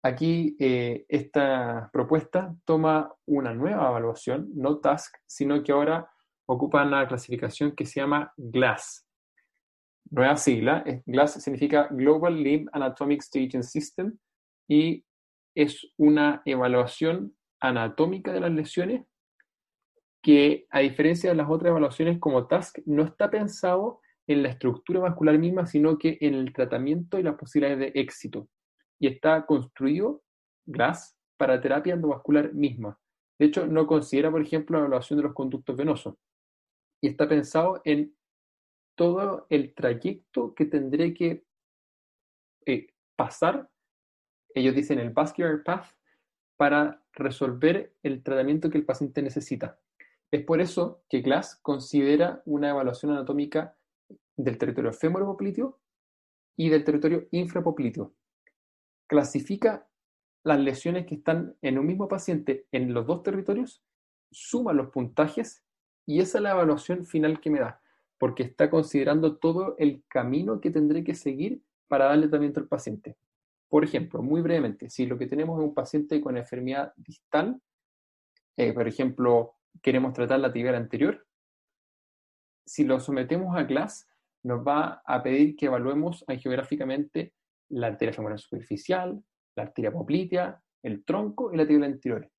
aquí 0.04 0.56
eh, 0.60 1.06
esta 1.10 1.90
propuesta 1.92 2.56
toma 2.64 3.14
una 3.26 3.54
nueva 3.54 3.90
evaluación, 3.90 4.50
no 4.56 4.80
task, 4.80 5.16
sino 5.26 5.62
que 5.62 5.72
ahora 5.74 6.10
ocupa 6.46 6.86
una 6.86 7.08
clasificación 7.08 7.76
que 7.76 7.86
se 7.86 8.00
llama 8.00 8.34
GLASS. 8.38 9.06
Nueva 10.12 10.38
sigla, 10.38 10.84
GLASS 11.06 11.44
significa 11.44 11.88
Global 11.92 12.42
Limb 12.42 12.70
Anatomic 12.72 13.22
Staging 13.22 13.62
System 13.62 14.18
y 14.70 15.04
es 15.56 15.92
una 15.98 16.42
evaluación 16.46 17.36
anatómica 17.60 18.32
de 18.32 18.40
las 18.40 18.52
lesiones 18.52 19.06
que, 20.22 20.68
a 20.70 20.80
diferencia 20.80 21.32
de 21.32 21.36
las 21.36 21.50
otras 21.50 21.72
evaluaciones 21.72 22.20
como 22.20 22.48
TASC, 22.48 22.80
no 22.86 23.04
está 23.04 23.30
pensado 23.30 24.00
en 24.28 24.44
la 24.44 24.50
estructura 24.50 25.00
vascular 25.00 25.38
misma, 25.40 25.66
sino 25.66 25.98
que 25.98 26.18
en 26.22 26.36
el 26.36 26.54
tratamiento 26.54 27.18
y 27.18 27.24
las 27.24 27.36
posibilidades 27.36 27.80
de 27.94 28.00
éxito. 28.00 28.48
Y 29.00 29.08
está 29.08 29.46
construido, 29.46 30.22
GLASS, 30.68 31.18
para 31.36 31.60
terapia 31.60 31.96
endovascular 31.96 32.54
misma. 32.54 33.00
De 33.40 33.48
hecho, 33.48 33.66
no 33.66 33.88
considera, 33.88 34.30
por 34.30 34.42
ejemplo, 34.42 34.78
la 34.78 34.86
evaluación 34.86 35.18
de 35.18 35.24
los 35.24 35.34
conductos 35.34 35.76
venosos. 35.76 36.16
Y 37.02 37.08
está 37.08 37.28
pensado 37.28 37.82
en 37.86 38.14
todo 38.96 39.48
el 39.50 39.74
trayecto 39.74 40.54
que 40.54 40.66
tendré 40.66 41.14
que 41.14 41.44
eh, 42.66 42.88
pasar, 43.16 43.70
ellos 44.54 44.76
dicen 44.76 45.00
el 45.00 45.12
vascular 45.12 45.64
path, 45.64 45.88
para 46.60 47.02
resolver 47.14 47.96
el 48.04 48.22
tratamiento 48.22 48.70
que 48.70 48.78
el 48.78 48.86
paciente 48.86 49.22
necesita. 49.22 49.80
Es 50.30 50.44
por 50.44 50.60
eso 50.60 51.04
que 51.10 51.22
Glass 51.22 51.58
considera 51.62 52.42
una 52.46 52.72
evaluación 52.72 53.14
anatómica 53.14 53.78
del 54.36 54.58
territorio 54.58 54.92
femoropopliteo 54.92 55.80
y 56.58 56.68
del 56.68 56.84
territorio 56.84 57.30
infrapopliteo. 57.32 58.14
Clasifica 59.08 59.88
las 60.44 60.60
lesiones 60.60 61.06
que 61.06 61.16
están 61.16 61.56
en 61.62 61.80
un 61.80 61.88
mismo 61.88 62.10
paciente 62.10 62.68
en 62.74 62.94
los 62.94 63.08
dos 63.08 63.24
territorios, 63.24 63.82
suma 64.30 64.74
los 64.74 64.90
puntajes 64.90 65.64
y 66.06 66.20
esa 66.20 66.40
es 66.40 66.44
la 66.44 66.52
evaluación 66.52 67.06
final 67.06 67.40
que 67.40 67.52
me 67.52 67.60
da, 67.60 67.82
porque 68.18 68.44
está 68.44 68.70
considerando 68.70 69.38
todo 69.38 69.76
el 69.78 70.04
camino 70.10 70.60
que 70.60 70.72
tendré 70.72 71.06
que 71.06 71.16
seguir 71.16 71.62
para 71.88 72.06
darle 72.06 72.28
tratamiento 72.28 72.60
al 72.60 72.68
paciente. 72.68 73.18
Por 73.70 73.84
ejemplo, 73.84 74.22
muy 74.22 74.42
brevemente, 74.42 74.90
si 74.90 75.06
lo 75.06 75.18
que 75.18 75.28
tenemos 75.28 75.60
es 75.60 75.66
un 75.66 75.74
paciente 75.74 76.20
con 76.20 76.38
enfermedad 76.38 76.92
distal, 76.98 77.62
eh, 78.58 78.74
por 78.74 78.88
ejemplo, 78.88 79.56
queremos 79.82 80.14
tratar 80.14 80.40
la 80.40 80.52
tibial 80.52 80.76
anterior, 80.76 81.26
si 82.66 82.84
lo 82.84 83.00
sometemos 83.00 83.58
a 83.58 83.66
CLAS, 83.66 84.08
nos 84.44 84.66
va 84.66 85.02
a 85.06 85.24
pedir 85.24 85.56
que 85.56 85.68
evaluemos 85.68 86.24
angiográficamente 86.28 87.34
la 87.70 87.88
arteria 87.88 88.14
femoral 88.14 88.40
superficial, 88.40 89.24
la 89.56 89.64
arteria 89.64 89.92
poplitea, 89.92 90.62
el 90.84 91.04
tronco 91.04 91.54
y 91.54 91.58
la 91.58 91.68
tibial 91.68 91.92
anterior. 91.92 92.30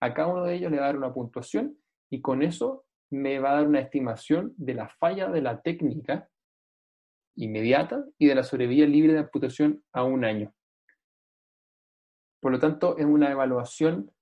A 0.00 0.12
cada 0.12 0.28
uno 0.28 0.44
de 0.44 0.54
ellos 0.54 0.70
le 0.70 0.78
va 0.78 0.84
a 0.84 0.86
dar 0.86 0.96
una 0.96 1.12
puntuación 1.12 1.78
y 2.10 2.20
con 2.20 2.42
eso 2.42 2.84
me 3.10 3.38
va 3.38 3.52
a 3.52 3.54
dar 3.56 3.66
una 3.66 3.80
estimación 3.80 4.54
de 4.56 4.74
la 4.74 4.88
falla 4.88 5.28
de 5.28 5.42
la 5.42 5.60
técnica 5.60 6.28
inmediata 7.36 8.04
y 8.18 8.26
de 8.26 8.34
la 8.34 8.42
sobrevida 8.42 8.86
libre 8.86 9.12
de 9.12 9.20
amputación 9.20 9.82
a 9.92 10.04
un 10.04 10.24
año. 10.24 10.52
Por 12.44 12.52
lo 12.52 12.58
tanto, 12.58 12.98
es 12.98 13.06
una 13.06 13.30
evaluación 13.30 14.12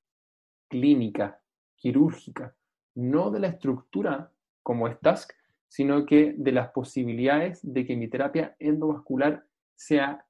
clínica, 0.68 1.42
quirúrgica, 1.74 2.54
no 2.94 3.32
de 3.32 3.40
la 3.40 3.48
estructura 3.48 4.30
como 4.62 4.86
es 4.86 5.00
TASC, 5.00 5.32
sino 5.66 6.06
que 6.06 6.32
de 6.38 6.52
las 6.52 6.70
posibilidades 6.70 7.58
de 7.64 7.84
que 7.84 7.96
mi 7.96 8.06
terapia 8.06 8.54
endovascular 8.60 9.44
sea 9.74 10.24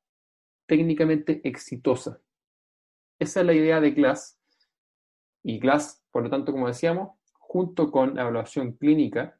técnicamente 0.64 1.46
exitosa. 1.46 2.18
Esa 3.18 3.40
es 3.40 3.46
la 3.46 3.52
idea 3.52 3.78
de 3.78 3.90
GLASS. 3.90 4.40
Y 5.42 5.58
GLASS, 5.58 6.02
por 6.10 6.22
lo 6.22 6.30
tanto, 6.30 6.50
como 6.50 6.68
decíamos, 6.68 7.10
junto 7.34 7.90
con 7.90 8.14
la 8.14 8.22
evaluación 8.22 8.72
clínica, 8.72 9.38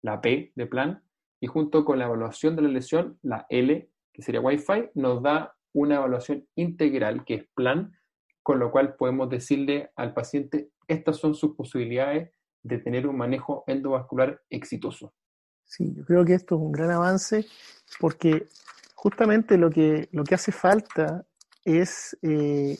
la 0.00 0.20
P 0.20 0.50
de 0.56 0.66
plan, 0.66 1.04
y 1.38 1.46
junto 1.46 1.84
con 1.84 2.00
la 2.00 2.06
evaluación 2.06 2.56
de 2.56 2.62
la 2.62 2.68
lesión, 2.68 3.20
la 3.22 3.46
L, 3.48 3.88
que 4.12 4.22
sería 4.22 4.40
Wi-Fi, 4.40 4.90
nos 4.94 5.22
da 5.22 5.54
una 5.72 5.96
evaluación 5.96 6.46
integral, 6.54 7.24
que 7.24 7.34
es 7.34 7.44
plan, 7.54 7.92
con 8.42 8.58
lo 8.58 8.70
cual 8.70 8.96
podemos 8.96 9.28
decirle 9.30 9.90
al 9.96 10.14
paciente, 10.14 10.70
estas 10.88 11.16
son 11.16 11.34
sus 11.34 11.54
posibilidades 11.54 12.30
de 12.62 12.78
tener 12.78 13.06
un 13.06 13.16
manejo 13.16 13.64
endovascular 13.66 14.40
exitoso. 14.50 15.14
Sí, 15.64 15.92
yo 15.94 16.04
creo 16.04 16.24
que 16.24 16.34
esto 16.34 16.56
es 16.56 16.60
un 16.60 16.72
gran 16.72 16.90
avance 16.90 17.46
porque 17.98 18.46
justamente 18.94 19.56
lo 19.56 19.70
que, 19.70 20.08
lo 20.12 20.24
que 20.24 20.34
hace 20.34 20.52
falta 20.52 21.26
es 21.64 22.16
eh, 22.22 22.76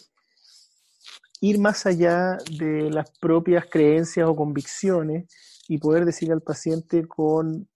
ir 1.40 1.58
más 1.58 1.86
allá 1.86 2.36
de 2.58 2.90
las 2.90 3.10
propias 3.18 3.66
creencias 3.70 4.28
o 4.28 4.36
convicciones 4.36 5.26
y 5.68 5.78
poder 5.78 6.04
decir 6.04 6.32
al 6.32 6.42
paciente 6.42 7.06
con, 7.06 7.68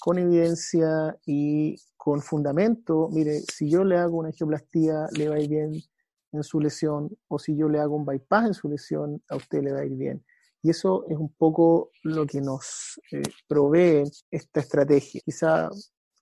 con 0.00 0.18
evidencia 0.18 1.16
y 1.26 1.76
con 2.06 2.22
fundamento, 2.22 3.08
mire, 3.10 3.40
si 3.52 3.68
yo 3.68 3.82
le 3.82 3.96
hago 3.96 4.18
una 4.18 4.28
angioplastía, 4.28 5.08
le 5.18 5.28
va 5.28 5.34
a 5.34 5.40
ir 5.40 5.50
bien 5.50 5.82
en 6.30 6.44
su 6.44 6.60
lesión, 6.60 7.10
o 7.26 7.36
si 7.36 7.56
yo 7.56 7.68
le 7.68 7.80
hago 7.80 7.96
un 7.96 8.06
bypass 8.06 8.46
en 8.46 8.54
su 8.54 8.68
lesión, 8.68 9.20
a 9.28 9.34
usted 9.34 9.60
le 9.60 9.72
va 9.72 9.80
a 9.80 9.84
ir 9.84 9.96
bien. 9.96 10.24
Y 10.62 10.70
eso 10.70 11.04
es 11.08 11.18
un 11.18 11.34
poco 11.34 11.90
lo 12.04 12.24
que 12.24 12.40
nos 12.40 13.00
eh, 13.10 13.22
provee 13.48 14.04
esta 14.30 14.60
estrategia. 14.60 15.20
Quizá 15.24 15.68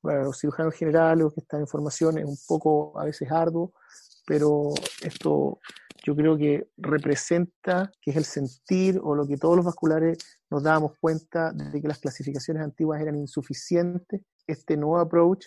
para 0.00 0.24
los 0.24 0.38
cirujanos 0.38 0.72
generales 0.72 1.26
que 1.34 1.42
están 1.42 1.60
en 1.60 1.68
formación 1.68 2.16
es 2.16 2.24
un 2.24 2.38
poco 2.48 2.98
a 2.98 3.04
veces 3.04 3.30
arduo, 3.30 3.74
pero 4.26 4.72
esto 5.02 5.58
yo 6.02 6.16
creo 6.16 6.38
que 6.38 6.66
representa 6.78 7.92
que 8.00 8.12
es 8.12 8.16
el 8.16 8.24
sentir 8.24 8.98
o 9.02 9.14
lo 9.14 9.26
que 9.26 9.36
todos 9.36 9.56
los 9.56 9.66
vasculares 9.66 10.16
nos 10.48 10.62
dábamos 10.62 10.92
cuenta 10.98 11.52
de 11.52 11.78
que 11.78 11.88
las 11.88 11.98
clasificaciones 11.98 12.62
antiguas 12.62 13.02
eran 13.02 13.16
insuficientes. 13.16 14.22
Este 14.46 14.78
nuevo 14.78 14.98
approach 14.98 15.44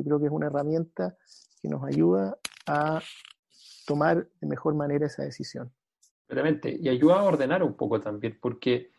yo 0.00 0.04
creo 0.04 0.20
que 0.20 0.26
es 0.26 0.32
una 0.32 0.46
herramienta 0.46 1.16
que 1.60 1.68
nos 1.68 1.84
ayuda 1.84 2.38
a 2.66 3.00
tomar 3.86 4.26
de 4.40 4.46
mejor 4.46 4.74
manera 4.74 5.06
esa 5.06 5.22
decisión. 5.22 5.70
Realmente, 6.28 6.76
y 6.80 6.88
ayuda 6.88 7.20
a 7.20 7.24
ordenar 7.24 7.62
un 7.62 7.74
poco 7.74 8.00
también, 8.00 8.38
porque 8.40 8.90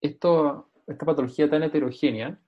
esto, 0.00 0.70
esta 0.86 1.06
patología 1.06 1.48
tan 1.48 1.62
heterogénea 1.62 2.38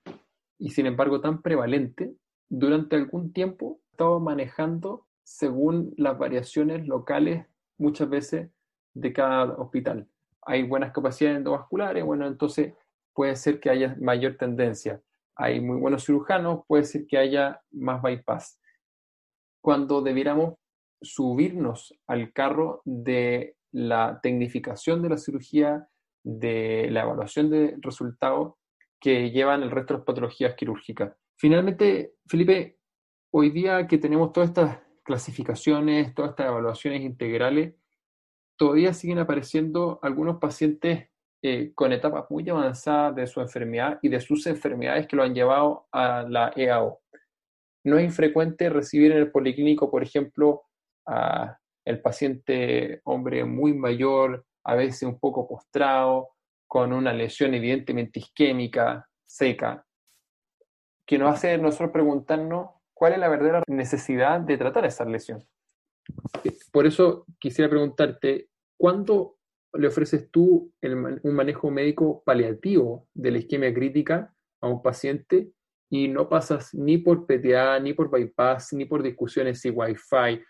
y 0.59 0.69
sin 0.71 0.85
embargo 0.85 1.21
tan 1.21 1.41
prevalente, 1.41 2.13
durante 2.49 2.95
algún 2.97 3.33
tiempo 3.33 3.79
estaba 3.91 4.19
manejando 4.19 5.07
según 5.23 5.93
las 5.97 6.17
variaciones 6.17 6.87
locales 6.87 7.45
muchas 7.77 8.09
veces 8.09 8.49
de 8.93 9.13
cada 9.13 9.53
hospital. 9.53 10.07
Hay 10.43 10.63
buenas 10.63 10.91
capacidades 10.91 11.37
endovasculares, 11.37 12.03
bueno, 12.03 12.27
entonces 12.27 12.73
puede 13.13 13.35
ser 13.35 13.59
que 13.59 13.69
haya 13.69 13.95
mayor 13.99 14.37
tendencia. 14.37 15.01
Hay 15.35 15.61
muy 15.61 15.77
buenos 15.77 16.05
cirujanos, 16.05 16.61
puede 16.67 16.83
ser 16.83 17.05
que 17.07 17.17
haya 17.17 17.61
más 17.71 18.01
bypass. 18.01 18.59
Cuando 19.61 20.01
debiéramos 20.01 20.55
subirnos 21.01 21.93
al 22.07 22.31
carro 22.33 22.81
de 22.85 23.55
la 23.71 24.19
tecnificación 24.21 25.01
de 25.01 25.09
la 25.09 25.17
cirugía, 25.17 25.87
de 26.23 26.89
la 26.91 27.03
evaluación 27.03 27.49
de 27.49 27.75
resultados 27.79 28.55
que 28.99 29.31
llevan 29.31 29.63
el 29.63 29.71
resto 29.71 29.93
de 29.93 29.99
las 29.99 30.05
patologías 30.05 30.55
quirúrgicas. 30.55 31.15
Finalmente, 31.37 32.13
Felipe, 32.27 32.77
hoy 33.31 33.49
día 33.49 33.87
que 33.87 33.97
tenemos 33.97 34.31
todas 34.31 34.49
estas 34.49 34.79
clasificaciones, 35.03 36.13
todas 36.13 36.31
estas 36.31 36.47
evaluaciones 36.47 37.01
integrales, 37.01 37.73
todavía 38.55 38.93
siguen 38.93 39.17
apareciendo 39.17 39.99
algunos 40.03 40.37
pacientes 40.37 41.09
eh, 41.43 41.71
con 41.73 41.91
etapas 41.91 42.25
muy 42.29 42.47
avanzadas 42.49 43.15
de 43.15 43.27
su 43.27 43.41
enfermedad 43.41 43.99
y 44.01 44.09
de 44.09 44.19
sus 44.19 44.45
enfermedades 44.47 45.07
que 45.07 45.15
lo 45.15 45.23
han 45.23 45.33
llevado 45.33 45.87
a 45.91 46.23
la 46.23 46.53
EAO. 46.55 47.01
No 47.83 47.97
es 47.97 48.05
infrecuente 48.05 48.69
recibir 48.69 49.11
en 49.11 49.17
el 49.17 49.31
policlínico, 49.31 49.89
por 49.89 50.03
ejemplo, 50.03 50.63
a 51.07 51.57
el 51.83 51.99
paciente 51.99 53.01
hombre 53.05 53.43
muy 53.43 53.73
mayor, 53.73 54.45
a 54.63 54.75
veces 54.75 55.03
un 55.03 55.19
poco 55.19 55.47
postrado, 55.47 56.29
con 56.67 56.93
una 56.93 57.11
lesión 57.11 57.53
evidentemente 57.53 58.19
isquémica, 58.19 59.09
seca, 59.25 59.85
que 61.05 61.17
nos 61.17 61.33
hace 61.33 61.57
nosotros 61.57 61.91
preguntarnos 61.91 62.69
cuál 62.93 63.13
es 63.13 63.19
la 63.19 63.29
verdadera 63.29 63.63
necesidad 63.67 64.39
de 64.41 64.57
tratar 64.57 64.85
esa 64.85 65.05
lesión. 65.05 65.43
Por 66.71 66.85
eso 66.85 67.25
quisiera 67.39 67.69
preguntarte, 67.69 68.49
¿cuándo 68.77 69.37
le 69.73 69.87
ofreces 69.87 70.29
tú 70.31 70.71
un 70.81 71.33
manejo 71.33 71.71
médico 71.71 72.23
paliativo 72.25 73.07
de 73.13 73.31
la 73.31 73.37
isquemia 73.37 73.73
crítica 73.73 74.33
a 74.61 74.67
un 74.67 74.81
paciente 74.81 75.51
y 75.89 76.07
no 76.07 76.29
pasas 76.29 76.73
ni 76.73 76.97
por 76.97 77.25
PTA, 77.25 77.79
ni 77.79 77.93
por 77.93 78.09
bypass, 78.09 78.73
ni 78.73 78.85
por 78.85 79.03
discusiones 79.03 79.59
si 79.61 79.69
Wi-Fi, 79.69 80.41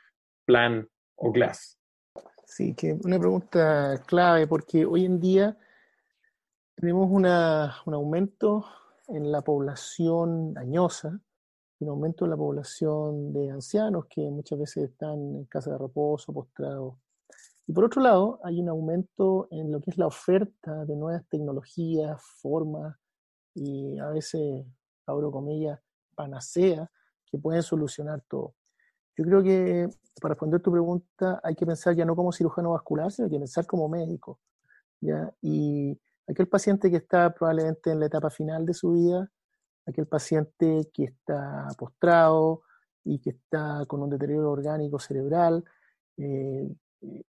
plan 0.45 0.87
o 1.15 1.31
Glass? 1.31 1.79
Sí, 2.45 2.75
que 2.75 2.97
una 3.03 3.17
pregunta 3.17 4.01
clave, 4.05 4.45
porque 4.45 4.85
hoy 4.85 5.05
en 5.05 5.19
día 5.19 5.57
Tenemos 6.81 7.11
un 7.11 7.27
aumento 7.93 8.65
en 9.07 9.31
la 9.31 9.43
población 9.43 10.57
añosa, 10.57 11.19
un 11.79 11.89
aumento 11.89 12.25
en 12.25 12.31
la 12.31 12.37
población 12.37 13.33
de 13.33 13.51
ancianos 13.51 14.05
que 14.09 14.21
muchas 14.31 14.57
veces 14.57 14.89
están 14.89 15.35
en 15.35 15.45
casa 15.45 15.71
de 15.71 15.77
reposo, 15.77 16.33
postrados. 16.33 16.95
Y 17.67 17.73
por 17.73 17.85
otro 17.85 18.01
lado, 18.01 18.39
hay 18.43 18.59
un 18.59 18.69
aumento 18.69 19.47
en 19.51 19.71
lo 19.71 19.79
que 19.79 19.91
es 19.91 19.97
la 19.97 20.07
oferta 20.07 20.85
de 20.85 20.95
nuevas 20.95 21.25
tecnologías, 21.29 22.21
formas 22.41 22.97
y 23.53 23.97
a 23.99 24.09
veces, 24.09 24.65
abro 25.05 25.31
comillas, 25.31 25.79
panacea 26.15 26.89
que 27.25 27.37
pueden 27.37 27.63
solucionar 27.63 28.23
todo. 28.27 28.55
Yo 29.17 29.25
creo 29.25 29.43
que 29.43 29.89
para 30.21 30.33
responder 30.33 30.61
tu 30.61 30.71
pregunta 30.71 31.39
hay 31.43 31.55
que 31.55 31.65
pensar 31.65 31.95
ya 31.95 32.05
no 32.05 32.15
como 32.15 32.31
cirujano 32.31 32.71
vascular, 32.71 33.11
sino 33.11 33.29
que 33.29 33.37
pensar 33.37 33.65
como 33.65 33.87
médico. 33.87 34.39
¿ya? 34.99 35.31
Y 35.41 35.99
aquel 36.27 36.47
paciente 36.47 36.89
que 36.89 36.97
está 36.97 37.33
probablemente 37.33 37.91
en 37.91 37.99
la 37.99 38.07
etapa 38.07 38.29
final 38.29 38.65
de 38.65 38.73
su 38.73 38.93
vida, 38.93 39.29
aquel 39.85 40.07
paciente 40.07 40.89
que 40.93 41.05
está 41.05 41.67
postrado 41.77 42.63
y 43.03 43.19
que 43.19 43.31
está 43.31 43.85
con 43.87 44.01
un 44.01 44.09
deterioro 44.09 44.51
orgánico 44.51 44.99
cerebral, 44.99 45.63
eh, 46.17 46.69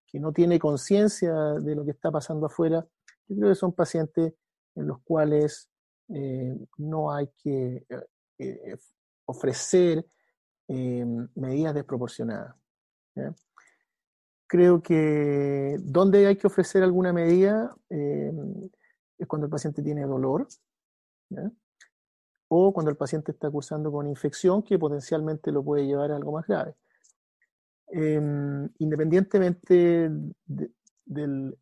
que 0.07 0.21
no 0.21 0.33
tiene 0.33 0.59
conciencia 0.59 1.33
de 1.35 1.75
lo 1.75 1.85
que 1.85 1.93
está 1.93 2.11
pasando 2.11 2.47
afuera, 2.47 2.87
yo 3.29 3.37
creo 3.37 3.49
que 3.51 3.55
son 3.55 3.73
pacientes 3.73 4.35
en 4.75 4.87
los 4.87 5.01
cuales 5.03 5.71
eh, 6.09 6.55
no 6.79 7.13
hay 7.13 7.29
que 7.43 7.87
eh, 8.39 8.77
ofrecer 9.27 10.05
medidas 10.69 11.75
desproporcionadas. 11.75 12.57
Creo 14.47 14.83
que 14.83 15.77
donde 15.81 16.27
hay 16.27 16.37
que 16.37 16.47
ofrecer 16.47 16.83
alguna 16.83 17.13
medida 17.13 17.75
es 17.91 19.27
cuando 19.27 19.47
el 19.47 19.51
paciente 19.51 19.83
tiene 19.83 20.07
dolor, 20.07 20.47
o 22.55 22.73
cuando 22.73 22.91
el 22.91 22.99
paciente 22.99 23.33
está 23.33 23.51
cursando 23.51 23.91
con 23.91 24.07
infección 24.07 24.63
que 24.63 24.79
potencialmente 24.79 25.51
lo 25.51 25.65
puede 25.65 25.87
llevar 25.87 26.13
a 26.13 26.17
algo 26.17 26.33
más 26.33 26.47
grave. 26.47 26.75
Em, 27.95 28.71
independientemente 28.79 30.09
de, 30.47 31.53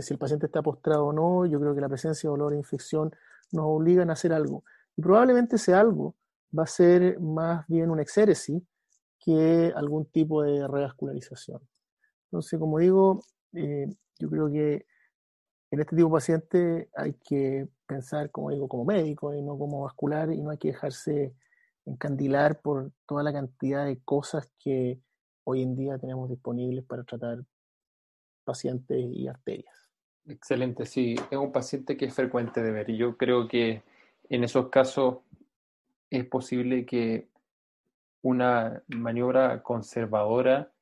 si 0.00 0.14
el 0.14 0.18
paciente 0.18 0.46
está 0.46 0.62
postrado 0.62 1.08
o 1.08 1.12
no, 1.12 1.44
yo 1.44 1.60
creo 1.60 1.74
que 1.74 1.82
la 1.82 1.88
presencia 1.90 2.28
de 2.28 2.32
dolor 2.32 2.54
e 2.54 2.56
infección 2.56 3.14
nos 3.52 3.66
obligan 3.66 4.08
a 4.08 4.14
hacer 4.14 4.32
algo. 4.32 4.64
Y 4.96 5.02
probablemente 5.02 5.56
ese 5.56 5.74
algo 5.74 6.16
va 6.58 6.62
a 6.62 6.66
ser 6.66 7.20
más 7.20 7.66
bien 7.68 7.90
un 7.90 8.00
exéresis 8.00 8.62
que 9.22 9.70
algún 9.76 10.06
tipo 10.06 10.42
de 10.42 10.66
revascularización. 10.66 11.60
Entonces, 12.28 12.58
como 12.58 12.78
digo, 12.78 13.20
eh, 13.52 13.86
yo 14.18 14.30
creo 14.30 14.50
que 14.50 14.86
en 15.70 15.80
este 15.80 15.94
tipo 15.94 16.08
de 16.08 16.14
paciente 16.14 16.90
hay 16.96 17.12
que 17.22 17.68
pensar, 17.86 18.30
como 18.30 18.50
digo, 18.50 18.66
como 18.66 18.86
médico 18.86 19.34
y 19.34 19.42
no 19.42 19.58
como 19.58 19.82
vascular 19.82 20.32
y 20.32 20.40
no 20.40 20.50
hay 20.50 20.58
que 20.58 20.68
dejarse 20.68 21.34
encandilar 21.84 22.62
por 22.62 22.92
toda 23.04 23.22
la 23.22 23.32
cantidad 23.34 23.84
de 23.84 24.00
cosas 24.02 24.50
que 24.58 25.02
hoy 25.48 25.62
en 25.62 25.76
día 25.76 25.96
tenemos 25.98 26.28
disponibles 26.28 26.84
para 26.84 27.04
tratar 27.04 27.44
pacientes 28.44 28.98
y 28.98 29.28
arterias. 29.28 29.74
Excelente, 30.26 30.86
sí, 30.86 31.14
es 31.30 31.38
un 31.38 31.52
paciente 31.52 31.96
que 31.96 32.06
es 32.06 32.14
frecuente 32.14 32.62
de 32.62 32.72
ver 32.72 32.90
y 32.90 32.96
yo 32.96 33.16
creo 33.16 33.46
que 33.46 33.82
en 34.28 34.42
esos 34.42 34.70
casos 34.70 35.18
es 36.10 36.24
posible 36.26 36.84
que 36.84 37.28
una 38.22 38.82
maniobra 38.88 39.62
conservadora 39.62 40.72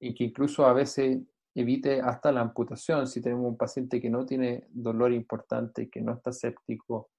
y 0.00 0.14
que 0.14 0.24
incluso 0.24 0.64
a 0.64 0.72
veces 0.72 1.18
evite 1.54 2.00
hasta 2.00 2.32
la 2.32 2.40
amputación 2.40 3.06
si 3.06 3.20
tenemos 3.20 3.44
un 3.44 3.58
paciente 3.58 4.00
que 4.00 4.08
no 4.08 4.24
tiene 4.24 4.68
dolor 4.70 5.12
importante, 5.12 5.90
que 5.90 6.00
no 6.00 6.14
está 6.14 6.32
séptico, 6.32 7.10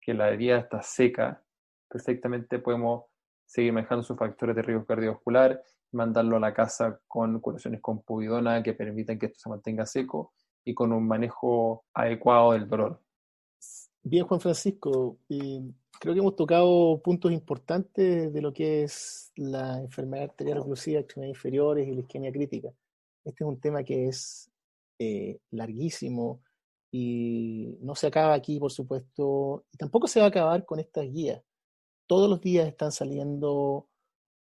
que 0.00 0.14
la 0.14 0.30
herida 0.30 0.58
está 0.58 0.82
seca, 0.82 1.40
perfectamente 1.88 2.58
podemos 2.58 3.04
seguir 3.46 3.72
manejando 3.72 4.02
sus 4.02 4.16
factores 4.16 4.56
de 4.56 4.62
riesgo 4.62 4.86
cardiovascular, 4.86 5.62
mandarlo 5.92 6.36
a 6.36 6.40
la 6.40 6.54
casa 6.54 7.00
con 7.06 7.40
curaciones 7.40 7.80
con 7.80 8.02
povidona 8.02 8.62
que 8.62 8.74
permitan 8.74 9.18
que 9.18 9.26
esto 9.26 9.38
se 9.38 9.48
mantenga 9.48 9.86
seco 9.86 10.32
y 10.64 10.74
con 10.74 10.92
un 10.92 11.06
manejo 11.06 11.84
adecuado 11.94 12.52
del 12.52 12.68
dolor. 12.68 13.00
Bien, 14.02 14.26
Juan 14.26 14.40
Francisco, 14.40 15.18
creo 15.28 16.14
que 16.14 16.20
hemos 16.20 16.34
tocado 16.34 17.00
puntos 17.02 17.30
importantes 17.30 18.32
de 18.32 18.42
lo 18.42 18.52
que 18.52 18.82
es 18.82 19.32
la 19.36 19.78
enfermedad 19.78 20.24
arterial 20.24 20.58
oclusiva, 20.58 21.00
extremidades 21.00 21.36
inferiores 21.36 21.86
y 21.86 21.92
la 21.92 22.00
isquemia 22.00 22.32
crítica. 22.32 22.70
Este 23.24 23.44
es 23.44 23.48
un 23.48 23.60
tema 23.60 23.84
que 23.84 24.08
es 24.08 24.50
eh, 24.98 25.38
larguísimo 25.52 26.42
y 26.90 27.78
no 27.80 27.94
se 27.94 28.08
acaba 28.08 28.34
aquí, 28.34 28.58
por 28.58 28.72
supuesto, 28.72 29.64
y 29.72 29.76
tampoco 29.76 30.08
se 30.08 30.18
va 30.18 30.26
a 30.26 30.28
acabar 30.30 30.64
con 30.64 30.80
estas 30.80 31.06
guías. 31.06 31.42
Todos 32.06 32.28
los 32.28 32.40
días 32.40 32.66
están 32.66 32.90
saliendo 32.92 33.88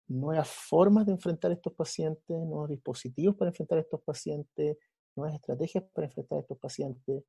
nuevas 0.08 0.48
formas 0.48 1.06
de 1.06 1.12
enfrentar 1.12 1.50
a 1.50 1.54
estos 1.54 1.72
pacientes, 1.72 2.28
nuevos 2.28 2.68
dispositivos 2.68 3.36
para 3.36 3.50
enfrentar 3.50 3.78
a 3.78 3.80
estos 3.82 4.02
pacientes, 4.02 4.76
nuevas 5.16 5.34
estrategias 5.34 5.84
para 5.92 6.06
enfrentar 6.06 6.38
a 6.38 6.40
estos 6.42 6.58
pacientes. 6.58 7.24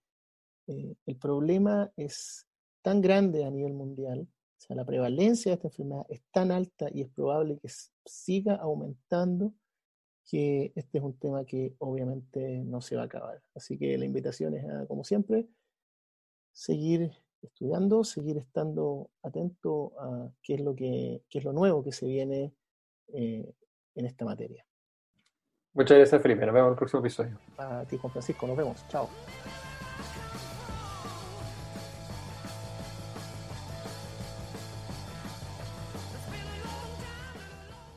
Eh, 0.67 0.95
el 1.05 1.17
problema 1.17 1.91
es 1.95 2.47
tan 2.81 3.01
grande 3.01 3.45
a 3.45 3.51
nivel 3.51 3.73
mundial, 3.73 4.27
o 4.57 4.61
sea, 4.61 4.75
la 4.75 4.85
prevalencia 4.85 5.51
de 5.51 5.55
esta 5.55 5.67
enfermedad 5.67 6.05
es 6.09 6.21
tan 6.31 6.51
alta 6.51 6.87
y 6.93 7.01
es 7.01 7.09
probable 7.09 7.59
que 7.59 7.69
siga 8.05 8.55
aumentando 8.55 9.53
que 10.25 10.71
este 10.75 10.97
es 10.97 11.03
un 11.03 11.17
tema 11.17 11.45
que 11.45 11.75
obviamente 11.79 12.63
no 12.63 12.81
se 12.81 12.95
va 12.95 13.03
a 13.03 13.05
acabar. 13.05 13.43
Así 13.53 13.77
que 13.77 13.97
la 13.97 14.05
invitación 14.05 14.55
es, 14.55 14.65
como 14.87 15.03
siempre, 15.03 15.47
seguir 16.51 17.11
estudiando, 17.41 18.03
seguir 18.03 18.37
estando 18.37 19.11
atento 19.21 19.93
a 19.99 20.31
qué 20.41 20.55
es 20.55 20.61
lo, 20.61 20.75
que, 20.75 21.21
es 21.29 21.43
lo 21.43 21.53
nuevo 21.53 21.83
que 21.83 21.91
se 21.91 22.07
viene 22.07 22.53
eh, 23.13 23.53
en 23.95 24.05
esta 24.05 24.25
materia. 24.25 24.65
Muchas 25.73 25.97
gracias, 25.97 26.21
Felipe. 26.21 26.45
Nos 26.45 26.55
vemos 26.55 26.67
en 26.67 26.71
el 26.73 26.77
próximo 26.77 26.99
episodio. 27.01 27.39
A 27.57 27.83
ti, 27.85 27.97
Juan 27.97 28.11
Francisco. 28.11 28.47
Nos 28.47 28.57
vemos. 28.57 28.85
Chao. 28.87 29.09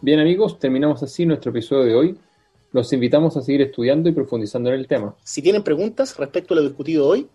Bien 0.01 0.21
amigos, 0.21 0.59
terminamos 0.59 1.03
así 1.03 1.27
nuestro 1.27 1.51
episodio 1.51 1.85
de 1.85 1.95
hoy. 1.95 2.19
Los 2.73 2.93
invitamos 2.93 3.37
a 3.37 3.43
seguir 3.43 3.63
estudiando 3.63 4.09
y 4.09 4.13
profundizando 4.13 4.69
en 4.71 4.77
el 4.77 4.87
tema. 4.87 5.17
Si 5.25 5.43
tienen 5.43 5.65
preguntas 5.65 6.17
respecto 6.17 6.55
a 6.55 6.57
lo 6.57 6.63
discutido 6.63 7.07
hoy 7.07 7.29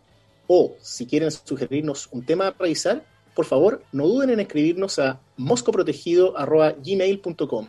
o 0.48 0.74
si 0.80 1.06
quieren 1.06 1.30
sugerirnos 1.32 2.08
un 2.12 2.26
tema 2.26 2.48
a 2.48 2.52
revisar, 2.52 3.04
por 3.36 3.46
favor 3.46 3.84
no 3.92 4.08
duden 4.08 4.30
en 4.30 4.40
escribirnos 4.40 5.00
a 5.00 5.20
moscoprotegido.gmail.com. 5.38 7.68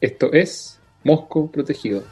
Esto 0.00 0.32
es 0.32 0.80
Mosco 1.02 1.50
Protegido. 1.50 2.04